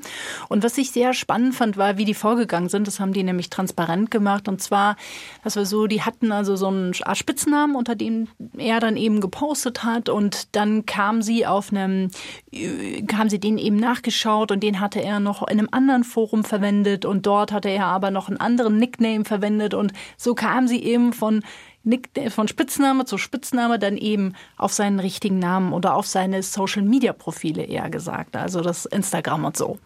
Und 0.48 0.62
was 0.62 0.78
ich 0.78 0.90
sehr 0.90 1.12
spannend 1.14 1.54
fand, 1.54 1.76
war, 1.76 1.98
wie 1.98 2.04
die 2.04 2.14
vorgegangen 2.14 2.68
sind. 2.68 2.86
Das 2.86 3.00
haben 3.00 3.12
die 3.12 3.22
nämlich 3.22 3.50
transparent 3.50 4.10
gemacht. 4.10 4.48
Und 4.48 4.62
zwar, 4.62 4.96
das 5.44 5.56
war 5.56 5.64
so, 5.64 5.86
die 5.86 6.02
hatten 6.02 6.32
also 6.32 6.56
so 6.56 6.68
einen 6.68 6.92
Art 7.02 7.18
Spitznamen, 7.18 7.76
unter 7.76 7.94
dem 7.94 8.28
er 8.56 8.80
dann 8.80 8.96
eben 8.96 9.20
gepostet 9.20 9.84
hat. 9.84 10.08
Und 10.08 10.54
dann 10.56 10.86
kam 10.86 11.22
sie 11.22 11.46
auf 11.46 11.72
einem, 11.72 12.10
äh, 12.52 13.02
haben 13.12 13.30
sie 13.30 13.38
den 13.38 13.58
eben 13.58 13.76
nachgeschaut 13.76 14.52
und 14.52 14.62
den 14.62 14.80
hatte 14.80 14.97
er 15.00 15.20
noch 15.20 15.42
in 15.46 15.58
einem 15.58 15.68
anderen 15.70 16.04
Forum 16.04 16.44
verwendet 16.44 17.04
und 17.04 17.26
dort 17.26 17.52
hatte 17.52 17.68
er 17.68 17.86
aber 17.86 18.10
noch 18.10 18.28
einen 18.28 18.38
anderen 18.38 18.78
Nickname 18.78 19.24
verwendet 19.24 19.74
und 19.74 19.92
so 20.16 20.34
kam 20.34 20.68
sie 20.68 20.82
eben 20.82 21.12
von 21.12 21.42
Nick, 21.84 22.10
von 22.30 22.48
Spitzname 22.48 23.04
zu 23.06 23.18
Spitzname 23.18 23.78
dann 23.78 23.96
eben 23.96 24.34
auf 24.56 24.72
seinen 24.72 25.00
richtigen 25.00 25.38
Namen 25.38 25.72
oder 25.72 25.94
auf 25.94 26.06
seine 26.06 26.42
Social 26.42 26.82
Media 26.82 27.12
Profile 27.12 27.62
eher 27.62 27.88
gesagt, 27.88 28.36
also 28.36 28.60
das 28.60 28.84
Instagram 28.84 29.46
und 29.46 29.56
so. 29.56 29.78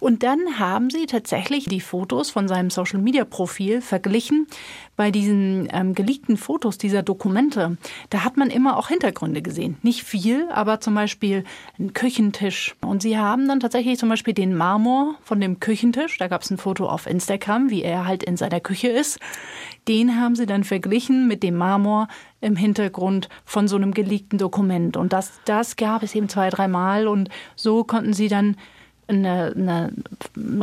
Und 0.00 0.22
dann 0.22 0.58
haben 0.58 0.90
sie 0.90 1.06
tatsächlich 1.06 1.64
die 1.66 1.80
Fotos 1.80 2.30
von 2.30 2.48
seinem 2.48 2.70
Social 2.70 3.00
Media 3.00 3.24
Profil 3.24 3.80
verglichen 3.80 4.46
bei 4.98 5.12
diesen 5.12 5.68
ähm, 5.72 5.94
geleakten 5.94 6.36
Fotos 6.36 6.76
dieser 6.76 7.04
Dokumente, 7.04 7.78
da 8.10 8.24
hat 8.24 8.36
man 8.36 8.50
immer 8.50 8.76
auch 8.76 8.88
Hintergründe 8.88 9.42
gesehen. 9.42 9.78
Nicht 9.82 10.02
viel, 10.02 10.48
aber 10.50 10.80
zum 10.80 10.96
Beispiel 10.96 11.44
ein 11.78 11.92
Küchentisch. 11.92 12.74
Und 12.80 13.00
sie 13.00 13.16
haben 13.16 13.46
dann 13.46 13.60
tatsächlich 13.60 13.96
zum 13.96 14.08
Beispiel 14.08 14.34
den 14.34 14.56
Marmor 14.56 15.14
von 15.22 15.40
dem 15.40 15.60
Küchentisch, 15.60 16.18
da 16.18 16.26
gab 16.26 16.42
es 16.42 16.50
ein 16.50 16.58
Foto 16.58 16.88
auf 16.88 17.06
Instagram, 17.06 17.70
wie 17.70 17.82
er 17.82 18.06
halt 18.06 18.24
in 18.24 18.36
seiner 18.36 18.58
Küche 18.58 18.88
ist. 18.88 19.20
Den 19.86 20.20
haben 20.20 20.34
sie 20.34 20.46
dann 20.46 20.64
verglichen 20.64 21.28
mit 21.28 21.44
dem 21.44 21.54
Marmor 21.54 22.08
im 22.40 22.56
Hintergrund 22.56 23.28
von 23.44 23.68
so 23.68 23.76
einem 23.76 23.94
geleakten 23.94 24.38
Dokument. 24.38 24.96
Und 24.96 25.12
das, 25.12 25.38
das 25.44 25.76
gab 25.76 26.02
es 26.02 26.16
eben 26.16 26.28
zwei, 26.28 26.50
dreimal. 26.50 27.06
Und 27.06 27.28
so 27.54 27.84
konnten 27.84 28.14
sie 28.14 28.26
dann 28.26 28.56
eine, 29.08 29.52
eine 29.56 29.92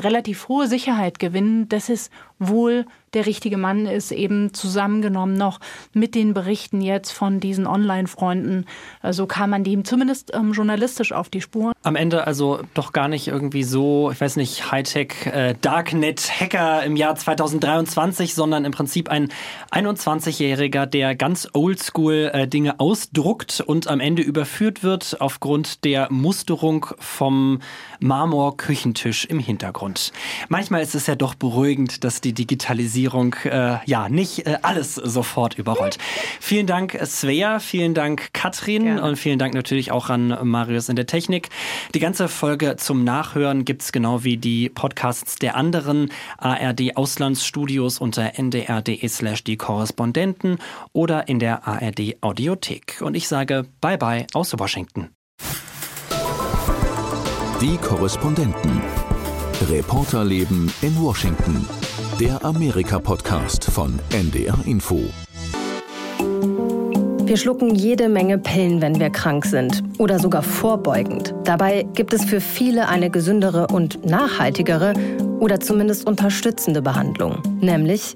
relativ 0.04 0.48
hohe 0.48 0.68
Sicherheit 0.68 1.20
gewinnen, 1.20 1.68
dass 1.70 1.90
es 1.90 2.10
wohl 2.40 2.86
der 3.16 3.26
richtige 3.26 3.58
Mann 3.58 3.86
ist, 3.86 4.12
eben 4.12 4.54
zusammengenommen 4.54 5.36
noch 5.36 5.60
mit 5.94 6.14
den 6.16 6.34
Berichten 6.34 6.82
jetzt 6.82 7.12
von 7.12 7.40
diesen 7.40 7.66
Online-Freunden. 7.66 8.66
So 9.02 9.08
also 9.08 9.26
kam 9.28 9.50
man 9.52 9.64
dem 9.64 9.86
zumindest 9.86 10.34
ähm, 10.36 10.52
journalistisch 10.52 11.14
auf 11.14 11.30
die 11.30 11.42
Spur. 11.42 11.72
Am 11.82 11.96
Ende 11.96 12.28
also 12.28 12.60
doch 12.74 12.92
gar 12.92 13.08
nicht 13.08 13.28
irgendwie 13.28 13.64
so, 13.64 14.12
ich 14.12 14.20
weiß 14.20 14.36
nicht, 14.36 14.72
Hightech 14.72 15.28
äh, 15.28 15.56
Darknet-Hacker 15.62 16.84
im 16.84 16.98
Jahr 16.98 17.16
2023, 17.16 18.36
sondern 18.36 18.66
im 18.66 18.74
Prinzip 18.74 19.10
ein 19.10 19.30
21-Jähriger, 19.72 20.86
der 20.86 21.16
ganz 21.16 21.48
oldschool 21.54 22.32
äh, 22.34 22.48
Dinge 22.48 22.80
ausdruckt 22.80 23.64
und 23.66 23.88
am 23.88 24.02
Ende 24.02 24.22
überführt 24.22 24.84
wird 24.84 25.22
aufgrund 25.22 25.86
der 25.86 26.12
Musterung 26.12 26.88
vom 27.00 27.62
Marmor-Küchentisch 28.00 29.26
im 29.26 29.40
Hintergrund. 29.40 30.12
Manchmal 30.50 30.82
ist 30.82 30.96
es 30.96 31.08
ja 31.08 31.16
doch 31.16 31.36
beruhigend, 31.36 32.04
dass 32.04 32.20
die 32.20 32.34
Digitalisierung 32.34 33.05
äh, 33.46 33.78
ja 33.86 34.10
nicht 34.10 34.46
äh, 34.46 34.58
alles 34.62 34.96
sofort 34.96 35.58
überrollt. 35.58 35.98
Vielen 36.40 36.68
Dank, 36.68 36.98
Svea, 37.06 37.60
vielen 37.60 37.94
Dank, 37.94 38.34
Katrin 38.34 38.84
Gerne. 38.84 39.04
und 39.04 39.16
vielen 39.18 39.40
Dank 39.40 39.54
natürlich 39.54 39.92
auch 39.92 40.10
an 40.10 40.38
Marius 40.44 40.90
in 40.90 40.96
der 40.96 41.06
Technik. 41.06 41.50
Die 41.94 42.00
ganze 42.00 42.28
Folge 42.28 42.76
zum 42.78 43.04
Nachhören 43.04 43.66
gibt's 43.66 43.92
genau 43.92 44.24
wie 44.24 44.38
die 44.38 44.70
Podcasts 44.70 45.36
der 45.36 45.56
anderen 45.56 46.12
ARD 46.38 46.98
Auslandsstudios 46.98 48.00
unter 48.00 48.38
ndr.de 48.38 49.08
slash 49.08 49.44
die 49.44 49.58
Korrespondenten 49.58 50.58
oder 50.94 51.28
in 51.28 51.40
der 51.40 51.68
ARD 51.68 52.18
Audiothek. 52.22 53.02
Und 53.02 53.16
ich 53.16 53.28
sage 53.28 53.66
Bye 53.82 53.98
bye 53.98 54.28
aus 54.34 54.58
Washington. 54.58 55.10
Die 57.62 57.78
Korrespondenten. 57.78 58.82
Reporterleben 59.70 60.72
in 60.82 61.02
Washington. 61.02 61.66
Der 62.20 62.46
Amerika-Podcast 62.46 63.66
von 63.66 64.00
NDR 64.10 64.58
Info. 64.66 65.02
Wir 67.26 67.36
schlucken 67.36 67.76
jede 67.76 68.08
Menge 68.08 68.38
Pillen, 68.38 68.80
wenn 68.80 68.98
wir 69.02 69.10
krank 69.10 69.46
sind 69.46 69.84
oder 69.98 70.20
sogar 70.20 70.42
vorbeugend. 70.42 71.36
Dabei 71.44 71.84
gibt 71.94 72.14
es 72.14 72.24
für 72.24 72.40
viele 72.40 72.88
eine 72.88 73.10
gesündere 73.10 73.68
und 73.68 74.06
nachhaltigere 74.06 74.94
oder 75.40 75.60
zumindest 75.60 76.08
unterstützende 76.08 76.82
Behandlung, 76.82 77.42
nämlich 77.60 78.16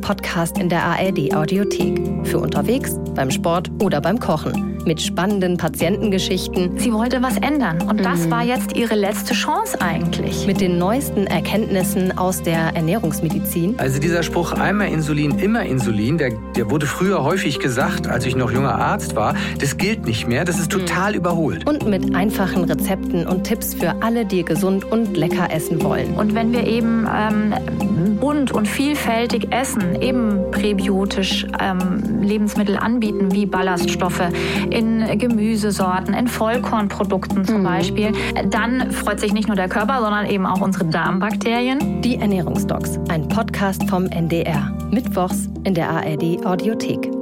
Podcast 0.00 0.58
in 0.58 0.68
der 0.68 0.82
ARD 0.82 1.34
Audiothek. 1.34 2.00
Für 2.24 2.38
unterwegs, 2.40 2.98
beim 3.14 3.30
Sport 3.30 3.70
oder 3.82 4.00
beim 4.00 4.18
Kochen 4.18 4.76
mit 4.86 5.02
spannenden 5.02 5.56
Patientengeschichten. 5.56 6.78
Sie 6.78 6.92
wollte 6.92 7.20
was 7.20 7.36
ändern 7.36 7.82
und 7.82 8.04
das 8.04 8.26
mhm. 8.26 8.30
war 8.30 8.44
jetzt 8.44 8.76
ihre 8.76 8.94
letzte 8.94 9.34
Chance 9.34 9.80
eigentlich. 9.80 10.46
Mit 10.46 10.60
den 10.60 10.78
neuesten 10.78 11.26
Erkenntnissen 11.26 12.16
aus 12.16 12.42
der 12.42 12.74
Ernährungsmedizin. 12.74 13.74
Also 13.78 13.98
dieser 13.98 14.22
Spruch 14.22 14.52
einmal 14.52 14.88
Insulin, 14.88 15.38
immer 15.38 15.64
Insulin, 15.64 16.18
der, 16.18 16.32
der 16.56 16.70
wurde 16.70 16.86
früher 16.86 17.24
häufig 17.24 17.58
gesagt, 17.58 18.06
als 18.06 18.24
ich 18.24 18.36
noch 18.36 18.52
junger 18.52 18.76
Arzt 18.76 19.16
war. 19.16 19.34
Das 19.58 19.76
gilt 19.76 20.06
nicht 20.06 20.28
mehr, 20.28 20.44
das 20.44 20.60
ist 20.60 20.70
total 20.70 21.12
mhm. 21.12 21.18
überholt. 21.18 21.68
Und 21.68 21.86
mit 21.86 22.14
einfachen 22.14 22.64
Rezepten 22.64 23.26
und 23.26 23.44
Tipps 23.44 23.74
für 23.74 24.02
alle, 24.02 24.24
die 24.24 24.44
gesund 24.44 24.84
und 24.84 25.16
lecker 25.16 25.50
essen 25.52 25.82
wollen. 25.82 26.14
Und 26.14 26.34
wenn 26.34 26.52
wir 26.52 26.64
eben 26.64 27.08
ähm, 27.12 28.16
bunt 28.20 28.52
und 28.52 28.68
vielfältig 28.68 29.48
essen, 29.76 30.00
eben 30.02 30.50
präbiotisch 30.50 31.46
ähm, 31.60 32.22
Lebensmittel 32.22 32.76
anbieten, 32.76 33.32
wie 33.32 33.46
Ballaststoffe, 33.46 34.22
in 34.70 35.18
Gemüsesorten, 35.18 36.14
in 36.14 36.28
Vollkornprodukten 36.28 37.44
zum 37.44 37.60
mhm. 37.60 37.64
Beispiel, 37.64 38.12
dann 38.50 38.90
freut 38.92 39.20
sich 39.20 39.32
nicht 39.32 39.48
nur 39.48 39.56
der 39.56 39.68
Körper, 39.68 40.00
sondern 40.00 40.26
eben 40.26 40.46
auch 40.46 40.60
unsere 40.60 40.86
Darmbakterien. 40.86 42.02
Die 42.02 42.16
Ernährungsdocs, 42.16 42.98
ein 43.08 43.28
Podcast 43.28 43.88
vom 43.88 44.06
NDR. 44.06 44.72
Mittwochs 44.90 45.48
in 45.64 45.74
der 45.74 45.90
ARD 45.90 46.44
Audiothek. 46.44 47.15